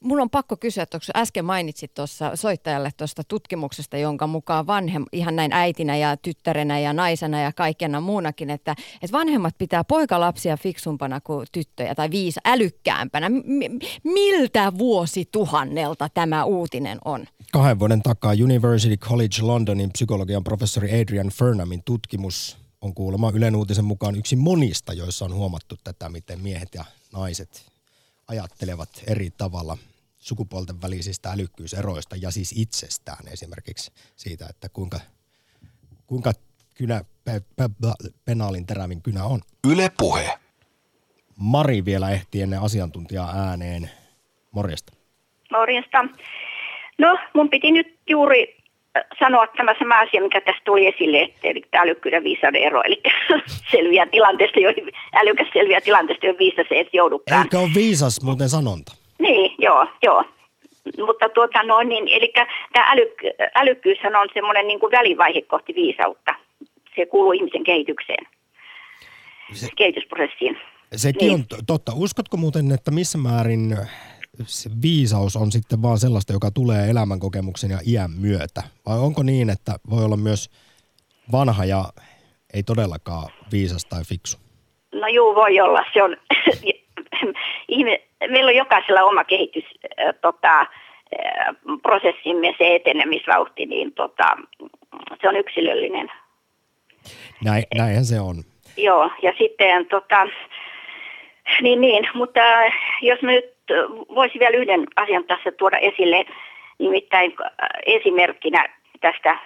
[0.00, 5.36] mun on pakko kysyä, että äsken mainitsit tuossa soittajalle tuosta tutkimuksesta, jonka mukaan vanhem, ihan
[5.36, 11.20] näin äitinä ja tyttärenä ja naisena ja kaikena muunakin, että, että vanhemmat pitää poikalapsia fiksumpana
[11.20, 13.28] kuin tyttöjä tai viisa älykkäämpänä.
[13.28, 17.26] M- miltä vuosituhannelta tämä uutinen on?
[17.52, 23.84] Kahden vuoden takaa University College Londonin psykologian professori Adrian Fernamin tutkimus on kuulemma Ylen uutisen
[23.84, 27.75] mukaan yksi monista, joissa on huomattu tätä, miten miehet ja naiset
[28.28, 29.78] ajattelevat eri tavalla
[30.18, 35.00] sukupuolten välisistä älykkyyseroista ja siis itsestään esimerkiksi siitä, että kuinka,
[36.06, 36.32] kuinka
[36.74, 37.64] kynä, pe, pe,
[38.24, 39.40] penaalin terävin kynä on.
[39.70, 40.38] Yle puhe.
[41.36, 43.90] Mari vielä ehti ennen asiantuntijaa ääneen.
[44.52, 44.92] Morjesta.
[45.50, 46.04] Morjesta.
[46.98, 48.56] No, mun piti nyt juuri
[49.18, 53.02] sanoa tämä sama asia, mikä tästä tuli esille, että eli tämä älykkyyden viisauden ero, eli
[53.72, 57.42] selviä tilanteesta, joihin, älykäs selviä tilanteesta, joihin viisas ei joudukaan.
[57.42, 58.92] Eikä ole viisas muuten sanonta.
[59.18, 60.24] Niin, joo, joo.
[61.06, 62.32] Mutta tuota no, niin, eli
[62.72, 63.12] tämä älyk,
[63.54, 66.34] älykkyyshän on semmoinen niin kuin välivaihe kohti viisautta.
[66.96, 68.26] Se kuuluu ihmisen kehitykseen,
[69.52, 70.58] se, kehitysprosessiin.
[70.96, 71.34] Sekin niin.
[71.34, 71.92] on totta.
[71.94, 73.76] Uskotko muuten, että missä määrin
[74.44, 78.62] se viisaus on sitten vaan sellaista, joka tulee elämänkokemuksen ja iän myötä?
[78.86, 80.50] Vai onko niin, että voi olla myös
[81.32, 81.84] vanha ja
[82.54, 84.38] ei todellakaan viisas tai fiksu?
[84.94, 85.84] No juu, voi olla.
[85.94, 86.16] Se on,
[88.30, 90.66] meillä on jokaisella oma kehitys, äh, tota, äh,
[91.82, 94.36] prosessimme, se etenemisvauhti, niin tota,
[95.20, 96.12] se on yksilöllinen.
[97.44, 98.36] Näin, näinhän se on.
[98.76, 100.26] Joo, ja sitten tota,
[101.62, 102.40] niin, niin, mutta
[103.02, 103.55] jos me nyt
[104.14, 106.24] voisin vielä yhden asian tässä tuoda esille,
[106.78, 107.34] nimittäin
[107.86, 108.68] esimerkkinä
[109.00, 109.38] tästä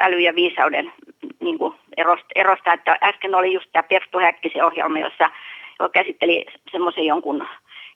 [0.00, 0.92] äly- ja viisauden
[1.40, 5.30] niin kuin erosta, erosta, että äsken oli just tämä Perttu Häkkisen ohjelma, jossa
[5.80, 7.46] joka käsitteli semmoisen jonkun,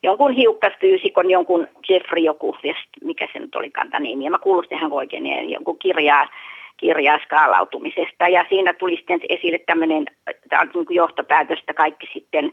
[0.02, 2.56] jonkun hiukkasfyysikon, jonkun Jeffrey joku,
[3.04, 6.28] mikä se nyt olikaan tämä nimi, ja mä kuulostin ihan oikein, niin jonkun kirjaa,
[6.76, 10.06] kirjaa skaalautumisesta, ja siinä tuli sitten esille tämmöinen,
[10.48, 12.52] tämä on niin johtopäätöstä kaikki sitten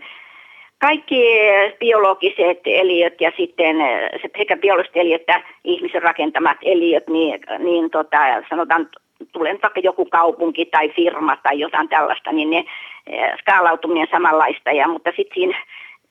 [0.79, 1.23] kaikki
[1.79, 3.75] biologiset eliöt ja sitten
[4.37, 8.17] sekä biologiset eliöt että ihmisen rakentamat eliöt, niin, niin tota,
[8.49, 8.89] sanotaan,
[9.31, 12.65] tulee vaikka joku kaupunki tai firma tai jotain tällaista, niin ne
[13.39, 14.71] skaalautuminen samanlaista.
[14.71, 15.63] Ja, mutta sitten siinä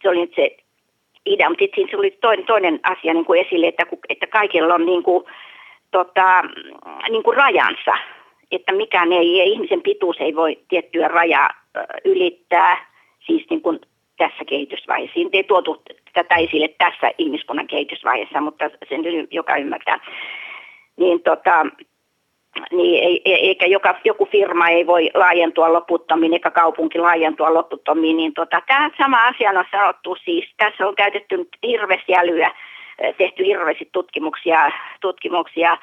[0.02, 0.56] se oli nyt se
[1.26, 4.86] idea, mutta sitten siinä oli toinen, toinen asia niin kuin esille, että, että kaikilla on
[4.86, 5.24] niin kuin,
[5.90, 6.42] tota,
[7.10, 7.92] niin kuin rajansa,
[8.50, 11.50] että mikään ei, ihmisen pituus ei voi tiettyä rajaa
[12.04, 12.86] ylittää,
[13.26, 13.80] siis niin kuin
[14.18, 15.14] tässä kehitysvaiheessa.
[15.14, 20.00] Siinä ei tuotu tätä esille tässä ihmiskunnan kehitysvaiheessa, mutta sen joka ymmärtää.
[20.96, 21.66] Niin tota,
[22.70, 28.34] niin ei, eikä joka, joku firma ei voi laajentua loputtomiin, eikä kaupunki laajentua loputtomiin, niin
[28.34, 32.50] tota, tämä sama asia on sanottu siis, tässä on käytetty hirveästi älyä,
[33.18, 35.78] tehty hirveästi tutkimuksia, tutkimuksia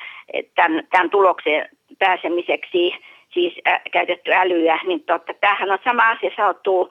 [0.55, 1.69] tämän, tämän tulokseen
[1.99, 2.93] pääsemiseksi,
[3.33, 6.89] siis ä, käytetty älyä, niin tota, tämähän on sama asia sanottu,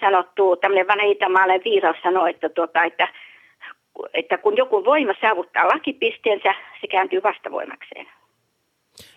[0.00, 3.08] sanottu tämmöinen vanha itämaalainen viisaus sanoo, että, tota, että,
[4.14, 8.06] että kun joku voima saavuttaa lakipisteensä, se kääntyy vastavoimakseen.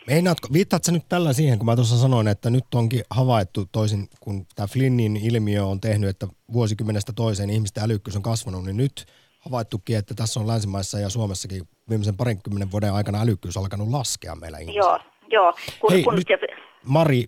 [0.08, 4.46] Meinaatko, viittaatko nyt tällä siihen, kun mä tuossa sanoin, että nyt onkin havaittu toisin, kun
[4.56, 9.06] tämä Flynnin ilmiö on tehnyt, että vuosikymmenestä toiseen ihmisten älykkyys on kasvanut, niin nyt
[9.40, 14.58] havaittukin, että tässä on länsimaissa ja Suomessakin viimeisen parinkymmenen vuoden aikana älykkyys alkanut laskea meillä
[14.58, 14.86] ihmisillä.
[14.86, 15.54] Joo, joo.
[15.80, 16.48] Kun, Hei, kun nyt, se...
[16.86, 17.26] Mari.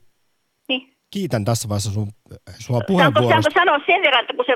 [1.13, 2.07] Kiitän tässä vaiheessa sun,
[2.59, 3.41] sua puheenvuorosta.
[3.41, 4.55] Saanko sanoa sen verran, että kun se,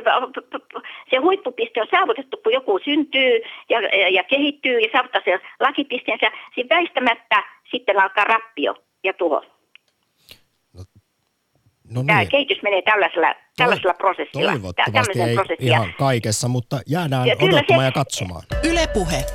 [1.09, 3.31] se huippupiste on saavutettu, kun joku syntyy
[3.69, 9.43] ja, ja, ja kehittyy ja saavuttaa sen lakipisteensä, niin väistämättä sitten alkaa rappio ja tuho.
[10.73, 10.83] No,
[11.89, 12.29] no Tämä niin.
[12.29, 14.51] kehitys menee tällaisella, tällaisella Toi, prosessilla.
[14.51, 15.75] Toivottavasti ei prosessilla.
[15.75, 18.43] ihan kaikessa, mutta jäädään ja odottamaan se, ja katsomaan.
[18.63, 19.25] Ylepuhe.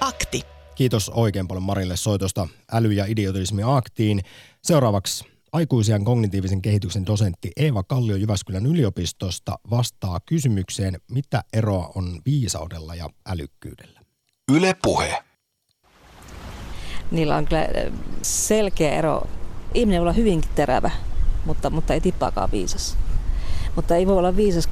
[0.00, 0.40] Akti.
[0.74, 4.20] Kiitos oikein paljon Marille soitosta äly- ja idiotismi aktiin.
[4.62, 12.94] Seuraavaksi aikuisen kognitiivisen kehityksen dosentti Eeva Kallio Jyväskylän yliopistosta vastaa kysymykseen, mitä eroa on viisaudella
[12.94, 14.00] ja älykkyydellä.
[14.52, 15.24] Ylepuhe
[17.10, 17.92] niillä on kyllä äh,
[18.22, 19.22] selkeä ero.
[19.74, 20.90] Ihminen voi olla hyvinkin terävä,
[21.44, 22.96] mutta, mutta ei tippaakaan viisas.
[23.76, 24.68] Mutta ei voi olla viisas,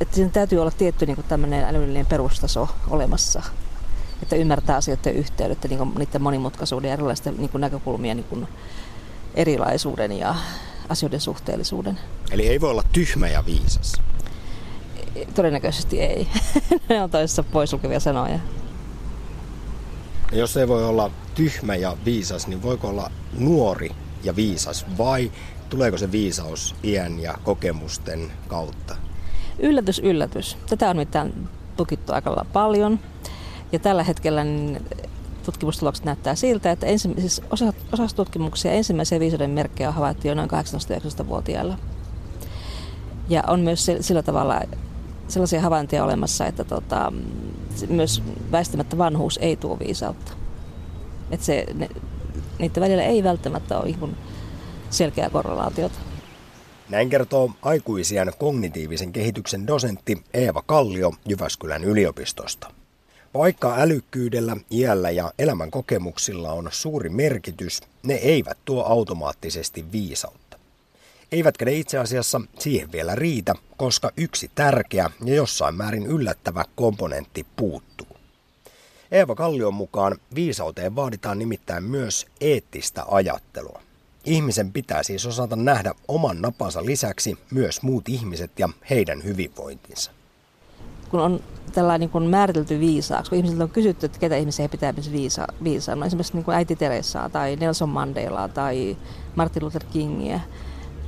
[0.00, 3.42] että siinä täytyy olla tietty niin tämmöinen älyllinen perustaso olemassa.
[4.22, 8.48] Että ymmärtää asioiden yhteydet, niin kuin niiden monimutkaisuuden ja erilaisten niin näkökulmien niin
[9.34, 10.34] erilaisuuden ja
[10.88, 11.98] asioiden suhteellisuuden.
[12.30, 13.92] Eli ei voi olla tyhmä ja viisas?
[15.34, 16.28] Todennäköisesti ei.
[16.88, 18.38] ne on toisessa poisulkevia sanoja.
[20.32, 23.90] Ja jos ei voi olla tyhmä ja viisas, niin voiko olla nuori
[24.24, 25.32] ja viisas vai
[25.68, 28.96] tuleeko se viisaus iän ja kokemusten kautta?
[29.58, 30.56] Yllätys, yllätys.
[30.68, 33.00] Tätä on mitään tukittu aika paljon.
[33.72, 34.86] Ja tällä hetkellä niin
[35.42, 40.34] tutkimustulokset näyttää siltä, että ensi, siis osa, osassa tutkimuksia ensimmäisiä viisauden merkkejä on havaittu jo
[40.34, 41.78] noin 18-19-vuotiailla.
[43.28, 44.60] Ja on myös sillä tavalla
[45.28, 47.12] sellaisia havaintoja olemassa, että tota,
[47.88, 48.22] myös
[48.52, 50.32] väistämättä vanhuus ei tuo viisautta.
[51.30, 51.88] Että se, ne,
[52.58, 54.16] niiden välillä ei välttämättä ole ihan
[54.90, 55.98] selkeää korrelaatiota.
[56.88, 62.81] Näin kertoo aikuisien kognitiivisen kehityksen dosentti Eeva Kallio Jyväskylän yliopistosta.
[63.34, 70.58] Vaikka älykkyydellä, iällä ja elämän kokemuksilla on suuri merkitys, ne eivät tuo automaattisesti viisautta.
[71.32, 77.46] Eivätkä ne itse asiassa siihen vielä riitä, koska yksi tärkeä ja jossain määrin yllättävä komponentti
[77.56, 78.16] puuttuu.
[79.12, 83.82] Eeva Kallion mukaan viisauteen vaaditaan nimittäin myös eettistä ajattelua.
[84.24, 90.10] Ihmisen pitää siis osata nähdä oman napansa lisäksi myös muut ihmiset ja heidän hyvinvointinsa.
[91.12, 91.40] Kun on
[91.72, 95.96] tällainen niin kuin määritelty viisaaksi, kun ihmisiltä on kysytty, että ketä ihmisiä pitää viisa, viisaa,
[95.96, 98.96] no esimerkiksi niin kuin äiti Teresaa tai Nelson Mandelaa tai
[99.34, 100.40] Martin Luther Kingiä,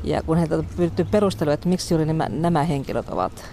[0.04, 3.44] ja kun heiltä on pyritty perustelua, että miksi juuri nämä, nämä henkilöt ovat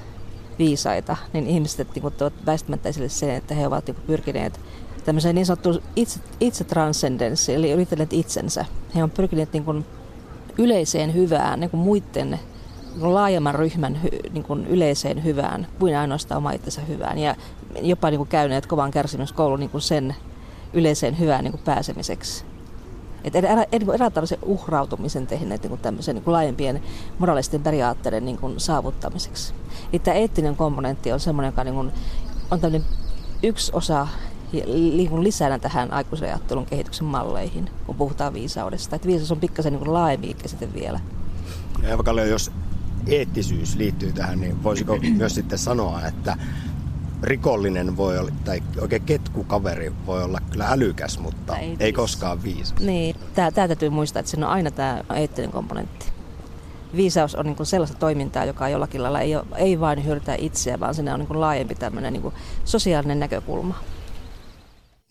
[0.59, 2.13] viisaita, niin ihmiset niin kuin,
[2.45, 4.59] väistämättä esille sen, että he ovat niin kuin, pyrkineet
[5.05, 8.65] tämmöiseen niin sanottuun itse, itse transcendenssiin, eli yrittäneet itsensä.
[8.95, 9.85] He on pyrkineet niin kuin,
[10.57, 12.39] yleiseen hyvään, niin kuin muiden
[12.99, 13.99] laajemman ryhmän
[14.31, 17.17] niin kuin yleiseen hyvään kuin ainoastaan oma itsensä hyvään.
[17.17, 17.35] Ja
[17.81, 20.15] jopa niin kuin käyneet kovan kärsimyskoulun niin kuin sen
[20.73, 22.45] yleiseen hyvään niin kuin pääsemiseksi.
[23.23, 26.83] Että erä, erä, tällaisen uhrautumisen tehneet niin tämmöisen niin laajempien
[27.19, 29.53] moraalisten periaatteiden niin kuin saavuttamiseksi.
[29.93, 31.91] Eli tämä eettinen komponentti on semmoinen, joka niin kuin,
[32.51, 32.87] on tämmöinen
[33.43, 34.07] yksi osa
[34.51, 38.95] niin lisänä tähän aikuisajattelun kehityksen malleihin, kun puhutaan viisaudesta.
[38.95, 40.99] Että viisaus on pikkasen niin laajempi käsite vielä.
[42.03, 42.51] Kallio, jos
[43.07, 46.37] eettisyys liittyy tähän, niin voisiko myös sitten sanoa, että
[47.23, 52.79] rikollinen voi olla, tai oikein ketkukaveri voi olla kyllä älykäs, mutta ei, ei koskaan viisas.
[52.79, 56.11] Niin, tämä, tämä täytyy muistaa, että siinä on aina tämä eettinen komponentti.
[56.95, 60.95] Viisaus on niin sellaista toimintaa, joka jollakin lailla ei, ole, ei vain hyödytä itseä, vaan
[60.95, 62.35] siinä on niin laajempi tämmöinen niin kuin
[62.65, 63.75] sosiaalinen näkökulma.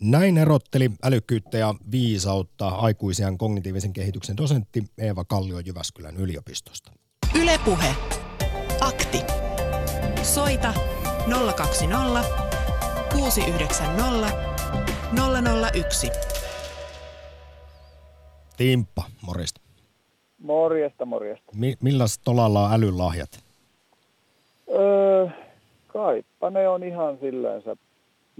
[0.01, 6.93] Näin erotteli älykkyyttä ja viisautta aikuisian kognitiivisen kehityksen dosentti Eeva Kallio Jyväskylän yliopistosta.
[7.35, 7.95] Ylepuhe.
[8.81, 9.22] Akti.
[10.22, 10.74] Soita
[11.57, 12.24] 020
[13.16, 14.31] 690
[15.72, 16.11] 001.
[18.57, 19.61] Timppa, morjesta.
[20.39, 21.53] Morjesta, morjesta.
[21.55, 23.31] Mi- milläs tolalla on älylahjat?
[24.74, 25.26] Öö,
[25.87, 27.76] kaipa ne on ihan sillänsä,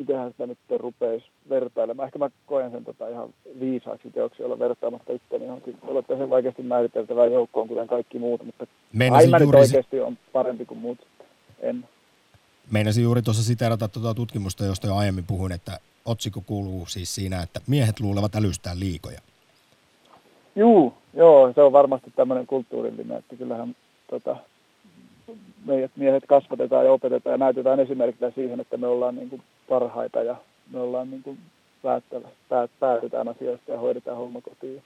[0.01, 2.07] mitenhän sitä nyt rupeisi vertailemaan.
[2.07, 5.79] Ehkä mä koen sen tota ihan viisaaksi teoksi olla vertaamatta itseäni johonkin
[6.19, 10.65] sen vaikeasti määriteltävään joukkoon, kuten kaikki muut, mutta Meinasin aina nyt juuri oikeasti on parempi
[10.65, 10.99] kuin muut.
[11.61, 11.89] En.
[12.71, 17.43] Meinasin juuri tuossa siteerata tuota tutkimusta, josta jo aiemmin puhuin, että otsikko kuuluu siis siinä,
[17.43, 19.21] että miehet luulevat älystään liikoja.
[20.57, 23.77] Juu, joo, se on varmasti tämmöinen kulttuurillinen, että kyllähän
[24.11, 24.37] tota,
[25.65, 30.23] meidät miehet kasvatetaan ja opetetaan ja näytetään esimerkkinä siihen, että me ollaan niin kuin parhaita
[30.23, 30.37] ja
[30.73, 31.39] me ollaan niin kuin
[31.83, 34.83] päättävä, päät, päätetään asioista ja hoidetaan homma kotiin.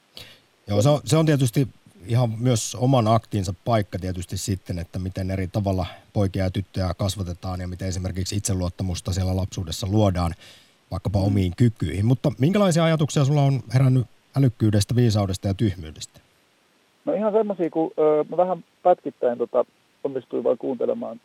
[0.68, 1.68] Joo, se on, se on tietysti
[2.06, 7.60] ihan myös oman aktinsa paikka tietysti sitten, että miten eri tavalla poikia ja tyttöjä kasvatetaan
[7.60, 10.32] ja miten esimerkiksi itseluottamusta siellä lapsuudessa luodaan
[10.90, 12.06] vaikkapa omiin kykyihin.
[12.06, 14.06] Mutta minkälaisia ajatuksia sulla on herännyt
[14.36, 16.20] älykkyydestä, viisaudesta ja tyhmyydestä?
[17.04, 19.64] No ihan semmoisia, kun öö, mä vähän pätkittäin tota,
[20.04, 21.20] onnistuin vaan kuuntelemaan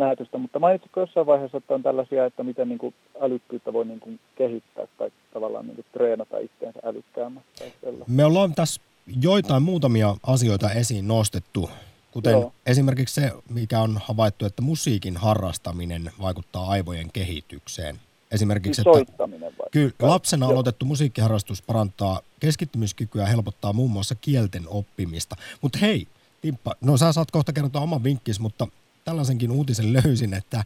[0.00, 4.00] lähetystä, mutta mainitsitko jossain vaiheessa, että on tällaisia, että miten niin kuin, älykkyyttä voi niin
[4.00, 7.64] kuin, kehittää tai tavallaan niin kuin, treenata itseensä älykkäämmäksi?
[8.08, 8.80] Me ollaan tässä
[9.20, 11.70] joitain muutamia asioita esiin nostettu,
[12.10, 12.52] kuten Joo.
[12.66, 17.96] Esimerkiksi se, mikä on havaittu, että musiikin harrastaminen vaikuttaa aivojen kehitykseen.
[18.30, 19.68] Esimerkiksi, Siis että vai?
[19.70, 20.52] Kyllä, lapsena Joo.
[20.52, 25.36] aloitettu musiikkiharrastus parantaa keskittymiskykyä ja helpottaa muun muassa kielten oppimista.
[25.62, 26.06] Mutta hei,
[26.40, 28.66] Timppa, no sä saat kohta kertoa oman vinkkis, mutta
[29.08, 30.64] tällaisenkin uutisen löysin, että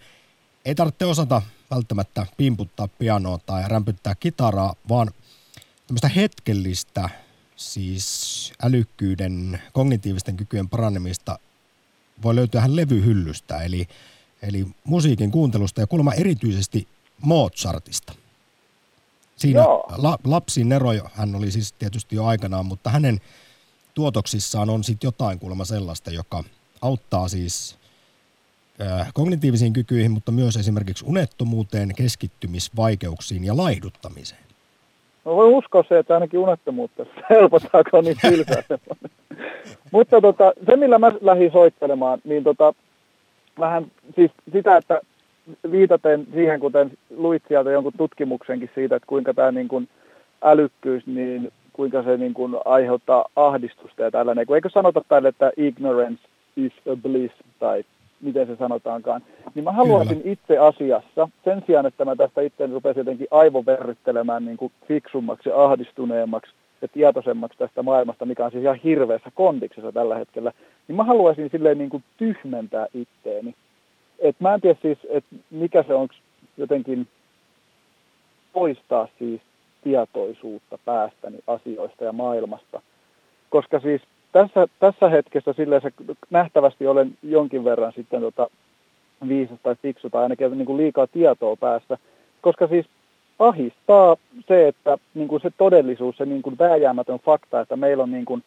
[0.65, 5.11] ei tarvitse osata välttämättä pimputtaa pianoa tai rämpyttää kitaraa, vaan
[5.87, 7.11] tämmöistä hetkellistä,
[7.57, 11.39] siis älykkyyden, kognitiivisten kykyjen paranemista
[12.23, 13.89] voi löytyä ihan levyhyllystä, eli,
[14.43, 16.89] eli musiikin kuuntelusta ja kuulemma erityisesti
[17.21, 18.15] Mozartista.
[19.37, 19.87] Siinä Joo.
[19.97, 23.21] la, lapsi Nero, hän oli siis tietysti jo aikanaan, mutta hänen
[23.95, 26.45] tuotoksissaan on sitten jotain kuulemma sellaista, joka
[26.81, 27.82] auttaa siis
[29.15, 34.43] kognitiivisiin kykyihin, mutta myös esimerkiksi unettomuuteen, keskittymisvaikeuksiin ja laihduttamiseen.
[35.25, 38.63] Mä voin uskoa se, että ainakin unettomuutta helpottaa, kun on niin tylsää.
[39.93, 42.75] Mutta tota, se, millä mä lähdin soittelemaan, niin tota,
[43.59, 45.01] vähän siis sitä, että
[45.71, 49.89] viitaten siihen, kuten luit sieltä jonkun tutkimuksenkin siitä, että kuinka tämä niin kuin
[50.43, 54.47] älykkyys, niin kuinka se niin kuin aiheuttaa ahdistusta ja tällainen.
[54.55, 56.23] Eikö sanota tälle, että ignorance
[56.57, 57.85] is a bliss, tai
[58.23, 59.23] miten se sanotaankaan,
[59.55, 60.33] niin mä haluaisin Kyllä.
[60.33, 65.65] itse asiassa, sen sijaan, että mä tästä itse rupesin jotenkin aivoverryttelemään niin kuin fiksummaksi ja
[65.65, 66.53] ahdistuneemmaksi
[66.83, 70.53] ja tietoisemmaksi tästä maailmasta, mikä on siis ihan hirveässä kondiksessa tällä hetkellä,
[70.89, 73.55] niin mä haluaisin silleen niin kuin tyhmentää itteeni.
[74.19, 76.09] Et mä en tiedä siis, että mikä se on
[76.57, 77.09] jotenkin
[78.53, 79.41] poistaa siis
[79.85, 82.83] tietoisuutta päästäni asioista ja maailmasta.
[83.51, 84.03] Koska siis
[84.33, 85.91] tässä, tässä hetkessä silleen se
[86.31, 88.47] nähtävästi olen jonkin verran sitten tota
[89.29, 91.99] viisas tai fiksu tai ainakin niin kuin liikaa tietoa päässä.
[92.41, 92.87] Koska siis
[93.39, 94.17] ahistaa
[94.49, 98.25] se, että niin kuin se todellisuus, se niin kuin vääjäämätön fakta, että meillä on niin
[98.25, 98.43] kuin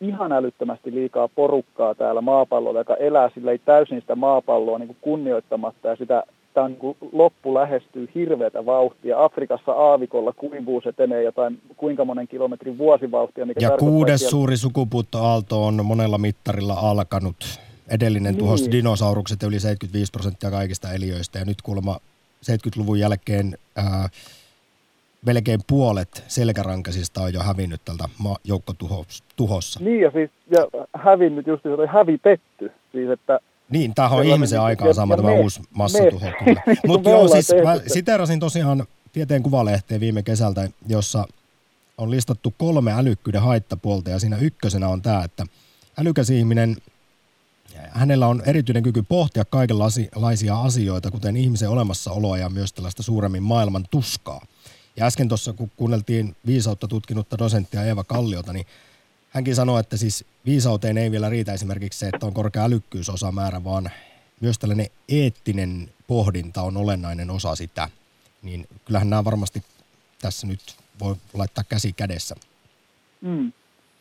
[0.00, 4.98] ihan älyttömästi liikaa porukkaa täällä maapallolla, joka elää sille ei täysin sitä maapalloa niin kuin
[5.00, 6.22] kunnioittamatta ja sitä
[6.54, 9.24] tämä niin loppu lähestyy hirveätä vauhtia.
[9.24, 13.46] Afrikassa aavikolla kuivuus etenee jotain kuinka monen kilometrin vuosivauhtia.
[13.46, 17.36] Mikä Ja kuudes siellä- suuri sukupuuttoaalto on monella mittarilla alkanut.
[17.90, 18.38] Edellinen Niin.
[18.38, 21.98] tuhosi dinosaurukset yli 75 prosenttia kaikista eliöistä ja nyt kuulemma
[22.42, 24.08] 70-luvun jälkeen ää,
[25.26, 29.80] melkein puolet selkärankaisista on jo hävinnyt tältä ma- joukkotuhossa.
[29.80, 32.72] Niin ja siis ja hävinnyt just se hävitetty.
[32.92, 33.40] Siis että
[33.70, 36.26] Niin, tämähän on ihmisen niin- aikaan saama tämä me- uusi massatuho.
[36.46, 41.26] niin Mutta joo, siis mä tehty siteerasin tosiaan Tieteen Kuvalehteen viime kesältä, jossa
[41.98, 45.46] on listattu kolme älykkyyden haittapuolta ja siinä ykkösenä on tämä, että
[45.98, 46.76] älykäs ihminen,
[47.90, 53.84] hänellä on erityinen kyky pohtia kaikenlaisia asioita, kuten ihmisen olemassaoloa ja myös tällaista suuremmin maailman
[53.90, 54.46] tuskaa.
[54.96, 58.66] Ja äsken tuossa, kun kuunneltiin viisautta tutkinutta dosenttia Eeva Kalliota, niin
[59.38, 63.90] hänkin sanoi, että siis viisauteen ei vielä riitä esimerkiksi se, että on korkea älykkyysosamäärä, vaan
[64.40, 67.88] myös tällainen eettinen pohdinta on olennainen osa sitä.
[68.42, 69.62] Niin kyllähän nämä varmasti
[70.22, 70.60] tässä nyt
[71.00, 72.34] voi laittaa käsi kädessä.
[73.20, 73.52] Mm.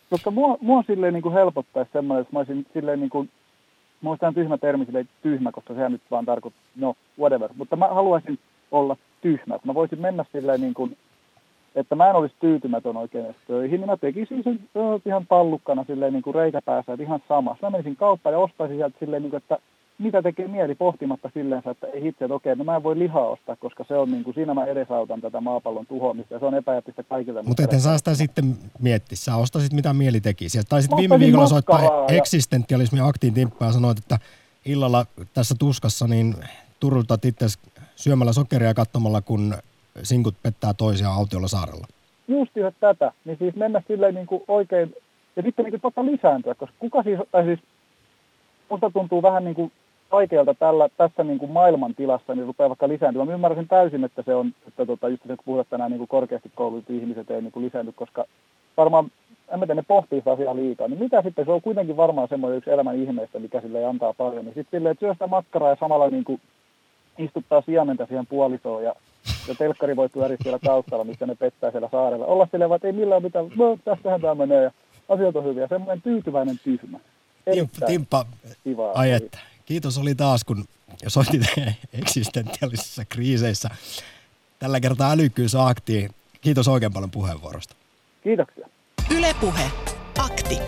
[0.10, 3.30] Koska mua, mua silleen niin kuin helpottaisi semmoinen, että mä olisin silleen niin kuin,
[4.04, 7.50] olisin tyhmä termi silleen tyhmä, koska sehän nyt vaan tarkoittaa, no whatever.
[7.58, 8.40] Mutta mä haluaisin
[8.72, 9.60] olla tyhmä.
[9.64, 10.98] Mä voisin mennä silleen niin kuin,
[11.76, 14.60] että mä en olisi tyytymätön oikein töihin, niin mä tekisin sen
[15.06, 17.56] ihan pallukkana silleen niin kuin reikäpäässä, että ihan sama.
[17.62, 19.58] Mä menisin kauppaan ja ostaisin sieltä silleen, niin kuin, että
[20.00, 23.28] mitä tekee mieli pohtimatta silleen, että ei hitse, että okei, no mä en voi lihaa
[23.28, 26.56] ostaa, koska se on niin kuin, siinä mä edesautan tätä maapallon tuhoamista ja se on
[26.56, 27.44] epäeettistä kaikille.
[27.44, 29.16] Mutta eten saa sitä sitten miettiä.
[29.16, 30.50] Sä ostasit mitä mieli teki.
[30.50, 34.20] Sieltä taisit Mä viime viikolla soittaa ja- eksistentialismin aktiin timppaa ja sanoit, että
[34.66, 36.36] illalla tässä tuskassa niin
[36.80, 37.46] turulta itse
[37.96, 39.56] syömällä sokeria katsomalla, kun
[40.04, 41.88] sinkut pettää toisiaan autiolla saarella.
[42.28, 44.96] Just tätä, niin siis mennä silleen niin kuin oikein,
[45.36, 47.60] ja sitten niin kuin lisääntyä, koska kuka siis, tai siis
[48.70, 49.72] musta tuntuu vähän niin kuin
[50.12, 53.28] vaikealta tällä, tässä niin kuin maailmantilassa, niin rupeaa vaikka lisääntymään.
[53.28, 56.08] Mä ymmärrän täysin, että se on, että tota, just se, kun puhutaan tänään niin kuin
[56.08, 58.26] korkeasti koulutetut ihmiset ei niin kuin lisäänty, koska
[58.78, 59.12] varmaan,
[59.54, 60.88] en mä tiedä, ne pohtii sitä asiaa liikaa.
[60.88, 64.46] Niin mitä sitten, se on kuitenkin varmaan semmoinen yksi elämän ihmeistä, mikä sille antaa paljon.
[64.46, 66.42] Niin sitten silleen, että syö sitä makkaraa ja samalla niin kuin
[67.18, 68.96] istuttaa siementa siihen puolisoon ja,
[69.48, 72.26] ja telkkari voi pyöriä siellä taustalla, missä ne pettää siellä saarella.
[72.26, 74.72] Olla silleen, että ei millään mitään, no, tästähän tämä menee ja
[75.10, 75.68] asiat on hyviä.
[75.68, 77.00] Semmoinen tyytyväinen tyhmä.
[77.88, 78.26] Timppa,
[78.94, 79.40] ai että.
[79.66, 80.66] Kiitos oli taas, kun
[81.08, 81.42] soitit
[82.02, 83.70] eksistentiaalisissa kriiseissä.
[84.60, 86.10] Tällä kertaa älykkyys aktiin.
[86.42, 87.76] Kiitos oikein paljon puheenvuorosta.
[88.24, 88.68] Kiitoksia.
[89.18, 89.72] Ylepuhe.
[90.20, 90.60] Akti.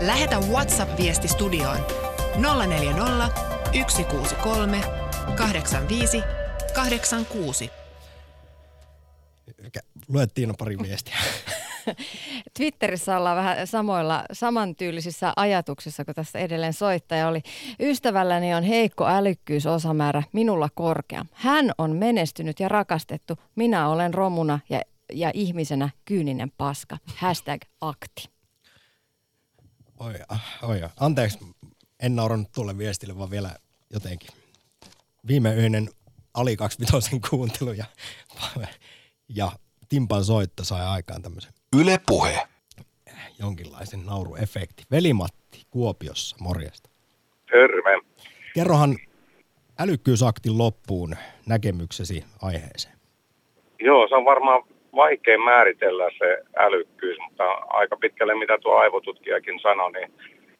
[0.00, 1.78] Lähetä WhatsApp-viesti studioon
[2.66, 3.28] 040
[3.88, 4.80] 163
[5.36, 6.22] 85
[6.74, 7.70] 86.
[10.08, 11.16] Luettiin pari viestiä.
[12.56, 17.42] Twitterissä ollaan vähän samoilla, samantyylisissä ajatuksissa kuin tässä edelleen soittaja oli.
[17.80, 21.26] Ystävälläni on heikko älykkyysosamäärä, minulla korkea.
[21.32, 23.36] Hän on menestynyt ja rakastettu.
[23.56, 24.80] Minä olen romuna ja,
[25.12, 26.98] ja ihmisenä kyyninen paska.
[27.16, 28.28] Hashtag akti.
[29.98, 30.14] Oi,
[30.62, 31.38] oi, anteeksi,
[32.00, 33.56] en naurannut tuolle viestille, vaan vielä
[33.92, 34.28] jotenkin.
[35.26, 35.90] Viime yöinen
[36.34, 37.84] Ali 25 kuuntelu ja,
[39.28, 39.48] ja
[39.88, 42.38] Timpan soitto sai aikaan tämmöisen Yle Puhe.
[43.38, 44.82] Jonkinlaisen nauruefekti.
[44.90, 46.90] Velimatti Kuopiossa, morjesta.
[47.50, 48.00] Terve.
[48.54, 48.96] Kerrohan
[49.78, 51.16] älykkyysaktin loppuun
[51.46, 52.94] näkemyksesi aiheeseen.
[53.80, 54.62] Joo, se on varmaan
[54.94, 60.12] vaikea määritellä se älykkyys, mutta aika pitkälle mitä tuo aivotutkijakin sanoi, niin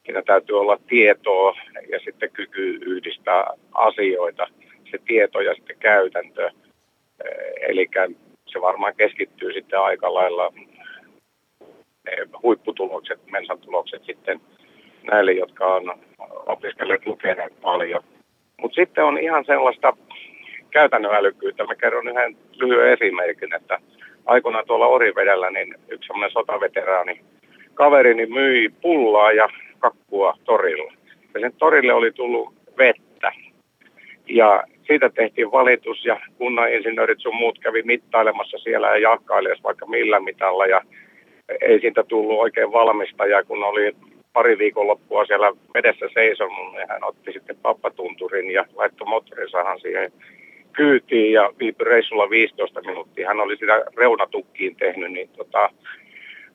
[0.04, 1.56] siinä täytyy olla tietoa
[1.92, 4.46] ja sitten kyky yhdistää asioita,
[4.90, 6.50] se tieto ja sitten käytäntö.
[7.68, 7.88] Eli
[8.57, 10.52] se varmaan keskittyy sitten aika lailla
[12.42, 14.40] huipputulokset, mensan tulokset sitten
[15.11, 15.98] näille, jotka on
[16.46, 18.02] opiskelleet lukeneet paljon.
[18.61, 19.96] Mutta sitten on ihan sellaista
[20.70, 21.64] käytännön älykkyyttä.
[21.64, 23.78] Mä kerron yhden lyhyen esimerkin, että
[24.26, 27.20] aikoinaan tuolla Orivedellä niin yksi sellainen sotaveteraani
[27.74, 29.48] kaverini myi pullaa ja
[29.78, 30.92] kakkua torilla.
[31.34, 33.32] Ja sen torille oli tullut vettä.
[34.26, 39.87] Ja siitä tehtiin valitus ja kunnan insinöörit sun muut kävi mittailemassa siellä ja jakkailisi vaikka
[39.87, 40.66] millä mitalla.
[40.66, 40.82] Ja
[41.61, 43.97] ei siitä tullut oikein valmista ja kun oli
[44.32, 50.12] pari viikonloppua siellä vedessä seisonut, niin hän otti sitten pappatunturin ja laittoi moottorisahan siihen
[50.72, 53.28] kyytiin ja viipyi reissulla 15 minuuttia.
[53.28, 55.70] Hän oli sitä reunatukkiin tehnyt, niin tota,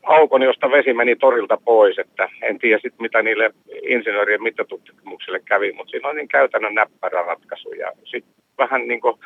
[0.03, 5.71] aukon, josta vesi meni torilta pois, että en tiedä sitten mitä niille insinöörien mittatutkimuksille kävi,
[5.71, 9.19] mutta siinä on niin käytännön näppärä ratkaisu ja sitten vähän niin kuin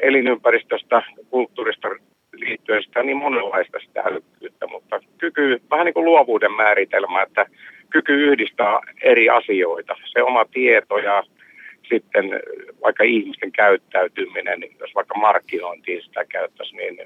[0.00, 1.88] elinympäristöstä, kulttuurista
[2.32, 7.46] liittyen sitä niin monenlaista sitä älykkyyttä, mutta kyky, vähän niin kuin luovuuden määritelmä, että
[7.90, 11.22] kyky yhdistää eri asioita, se oma tieto ja
[11.88, 12.24] sitten
[12.82, 16.98] vaikka ihmisten käyttäytyminen, niin jos vaikka markkinointiin sitä käyttäisi, niin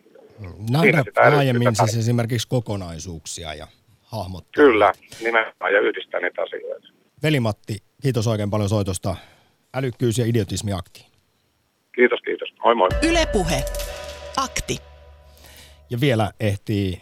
[0.70, 3.66] Nähdä laajemmin siis esimerkiksi kokonaisuuksia ja
[4.02, 4.64] hahmottaa.
[4.64, 6.88] Kyllä, nimenomaan ja yhdistää niitä asioita.
[7.22, 9.16] Veli-Matti, kiitos oikein paljon soitosta.
[9.74, 11.06] Älykkyys ja idiotismi aktiin.
[11.94, 12.48] Kiitos, kiitos.
[12.64, 12.88] Moi moi.
[13.08, 13.64] Ylepuhe.
[14.36, 14.78] Akti.
[15.90, 17.00] Ja vielä ehtii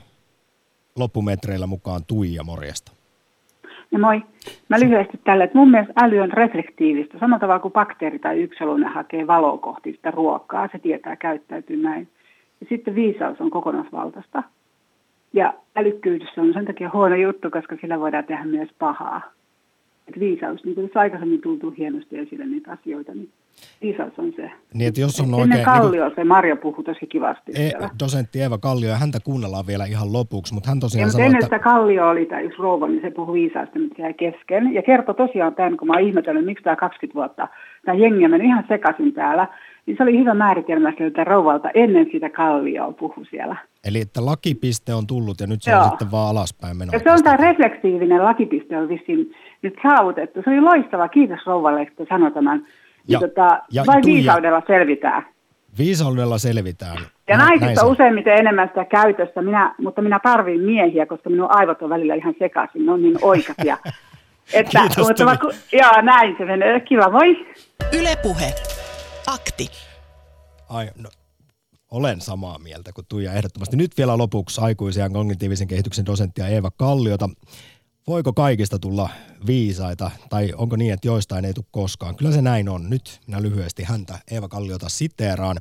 [0.96, 2.92] loppumetreillä mukaan Tuija morjesta.
[3.90, 4.22] No moi.
[4.68, 7.18] Mä lyhyesti tällä, että mun mielestä äly on reflektiivistä.
[7.18, 12.08] Samalla tavalla kuin bakteeri tai yksilöinen hakee valoa kohti sitä ruokaa, se tietää käyttäytyy näin.
[12.60, 14.42] Ja sitten viisaus on kokonaisvaltaista.
[15.32, 19.22] Ja älykkyys on sen takia huono juttu, koska sillä voidaan tehdä myös pahaa.
[20.08, 23.28] Et viisaus, niin kuin aikaisemmin tultu hienosti esille niitä asioita, niin
[23.82, 24.50] viisaus on se.
[24.74, 25.64] Niin, että jos on Ennen oikein...
[25.64, 27.90] Kallio niin se Marja puhui tosi kivasti e, siellä.
[28.02, 31.26] dosentti Eeva Kallio, ja häntä kuunnellaan vielä ihan lopuksi, mutta hän Ja, tosiaan mutta sanoi,
[31.26, 31.58] ennen että...
[31.58, 34.74] Kallio oli tämä yksi rouva, niin se puhui viisaasta, mutta jäi kesken.
[34.74, 37.48] Ja kertoi tosiaan tämän, kun mä oon ihmetellyt, miksi tämä 20 vuotta,
[37.84, 39.48] tämä jengi on mennyt ihan sekaisin täällä.
[39.86, 43.56] Niin se oli hyvä määritelmä sieltä rouvalta ennen sitä Kallioa puhu siellä.
[43.84, 45.82] Eli että lakipiste on tullut ja nyt se Joo.
[45.82, 46.90] on sitten vaan alaspäin meno.
[46.92, 49.32] Ja se on tämä refleksiivinen lakipiste on vissiin
[49.62, 50.42] nyt saavutettu.
[50.44, 51.08] Se oli loistava.
[51.08, 52.66] Kiitos rouvalle, että sanoi tämän.
[53.08, 55.26] Ja- Ja, tota, ja vain Tuija- viisaudella selvitään.
[55.78, 56.98] Viisaudella selvitään.
[57.28, 61.50] Ja naisista se on useimmiten enemmän sitä käytössä, minä, mutta minä tarvin miehiä, koska minun
[61.50, 63.76] aivot on välillä ihan sekaisin, ne on niin oikaisia.
[64.52, 66.80] Että, Kiitos, mutta vaikka, joo, näin se menee.
[66.80, 67.46] Kiva, moi.
[67.98, 68.54] Ylepuhe.
[69.26, 69.68] Akti.
[70.68, 71.08] Ai, no,
[71.90, 73.76] olen samaa mieltä kuin Tuija ehdottomasti.
[73.76, 77.28] Nyt vielä lopuksi aikuisen kognitiivisen kehityksen dosenttia Eeva Kalliota.
[78.06, 79.10] Voiko kaikista tulla
[79.46, 82.16] viisaita tai onko niin, että joistain ei tule koskaan.
[82.16, 82.90] Kyllä se näin on.
[82.90, 85.56] Nyt minä lyhyesti häntä Eeva Kalliota siteeraan.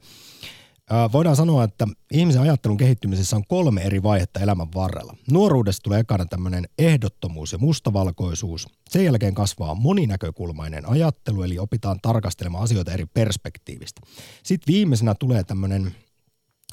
[1.14, 5.16] Voidaan sanoa, että ihmisen ajattelun kehittymisessä on kolme eri vaihetta elämän varrella.
[5.32, 8.68] Nuoruudessa tulee ekana tämmöinen ehdottomuus ja mustavalkoisuus.
[8.90, 14.02] Sen jälkeen kasvaa moninäkökulmainen ajattelu, eli opitaan tarkastelemaan asioita eri perspektiivistä.
[14.44, 15.96] Sitten viimeisenä tulee tämmöinen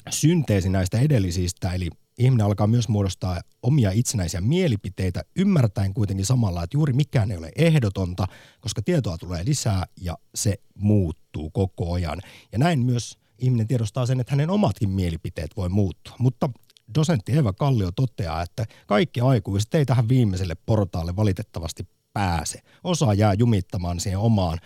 [0.09, 6.77] synteesi näistä edellisistä, eli ihminen alkaa myös muodostaa omia itsenäisiä mielipiteitä, ymmärtäen kuitenkin samalla, että
[6.77, 8.27] juuri mikään ei ole ehdotonta,
[8.61, 12.21] koska tietoa tulee lisää ja se muuttuu koko ajan.
[12.51, 16.15] Ja näin myös ihminen tiedostaa sen, että hänen omatkin mielipiteet voi muuttua.
[16.19, 16.49] Mutta
[16.95, 22.59] dosentti Eva Kallio toteaa, että kaikki aikuiset ei tähän viimeiselle portaalle valitettavasti pääse.
[22.83, 24.59] Osa jää jumittamaan siihen omaan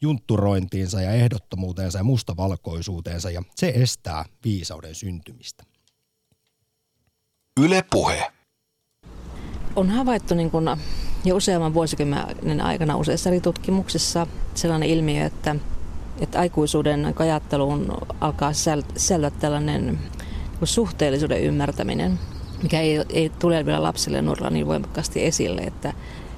[0.00, 5.64] juntturointiinsa ja ehdottomuuteensa ja mustavalkoisuuteensa ja se estää viisauden syntymistä.
[7.60, 8.32] Yle Puhe.
[9.76, 10.66] On havaittu niin kuin
[11.24, 15.56] jo useamman vuosikymmenen aikana useissa eri tutkimuksissa sellainen ilmiö, että,
[16.20, 19.98] että aikuisuuden ajatteluun alkaa sisältyä tällainen niin
[20.64, 22.18] suhteellisuuden ymmärtäminen,
[22.62, 25.92] mikä ei, ei tule vielä lapsille ja nuorilla niin voimakkaasti esille, että,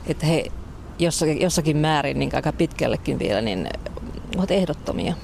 [0.07, 0.53] että he
[1.01, 3.69] jossakin, jossakin määrin niin aika pitkällekin vielä niin
[4.37, 5.15] ovat ehdottomia.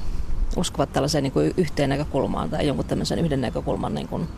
[0.57, 4.29] Uskovat tällaiseen niin kuin yhteen näkökulmaan tai jonkun tämmöisen yhden näkökulman niin kuin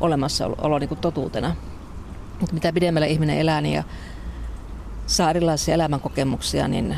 [0.00, 1.56] olemassaolo niin kuin totuutena.
[2.40, 3.84] Mutta mitä pidemmälle ihminen elää niin ja
[5.06, 6.96] saa erilaisia elämänkokemuksia, niin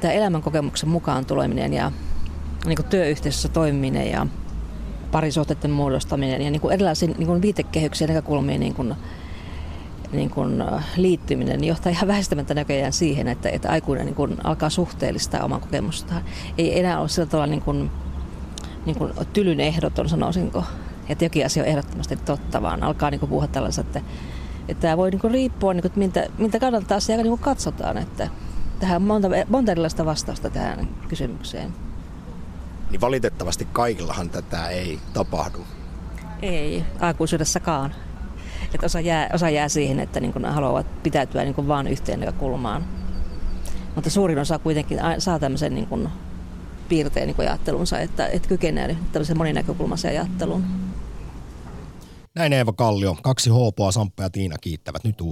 [0.00, 1.92] tämä elämänkokemuksen mukaan tuleminen ja
[2.66, 4.26] niin kuin työyhteisössä toimiminen ja
[5.12, 8.94] parisuhteiden muodostaminen ja niin kuin erilaisiin niin kuin viitekehyksiä ja näkökulmiin niin kuin,
[10.12, 10.64] niin kuin
[10.96, 15.60] liittyminen niin johtaa ihan väistämättä näköjään siihen, että, että aikuinen niin kuin alkaa suhteellistaa oman
[15.60, 16.22] kokemustaan.
[16.58, 17.90] Ei enää ole sillä tavalla niin kuin,
[18.86, 20.64] niin kuin tylyn ehdoton, sanoisinko,
[21.08, 24.00] että jokin asia on ehdottomasti totta, vaan alkaa niin kuin puhua tällaisen, että,
[24.68, 27.98] että tämä voi niin kuin riippua, niin kuin, että miltä, miltä kannalta asiaa niin katsotaan.
[27.98, 28.28] Että
[28.80, 31.72] tähän on monta, monta erilaista vastausta tähän kysymykseen.
[32.90, 35.58] Niin valitettavasti kaikillahan tätä ei tapahdu.
[36.42, 37.94] Ei, aikuisuudessakaan.
[38.74, 42.84] Että osa, jää, osa jää siihen, että niin haluavat pitäytyä niin vaan yhteen näkökulmaan.
[43.94, 46.08] Mutta suurin osa kuitenkin saa tämmöisen niin kuin
[46.88, 50.64] piirteen niin ajattelunsa, että, että kykenee tämmöisen moninäkökulmaisen ajatteluun.
[52.34, 55.26] Näin Eeva Kallio, kaksi hoopoa, Samppa ja Tiina kiittävät nyt uutiset.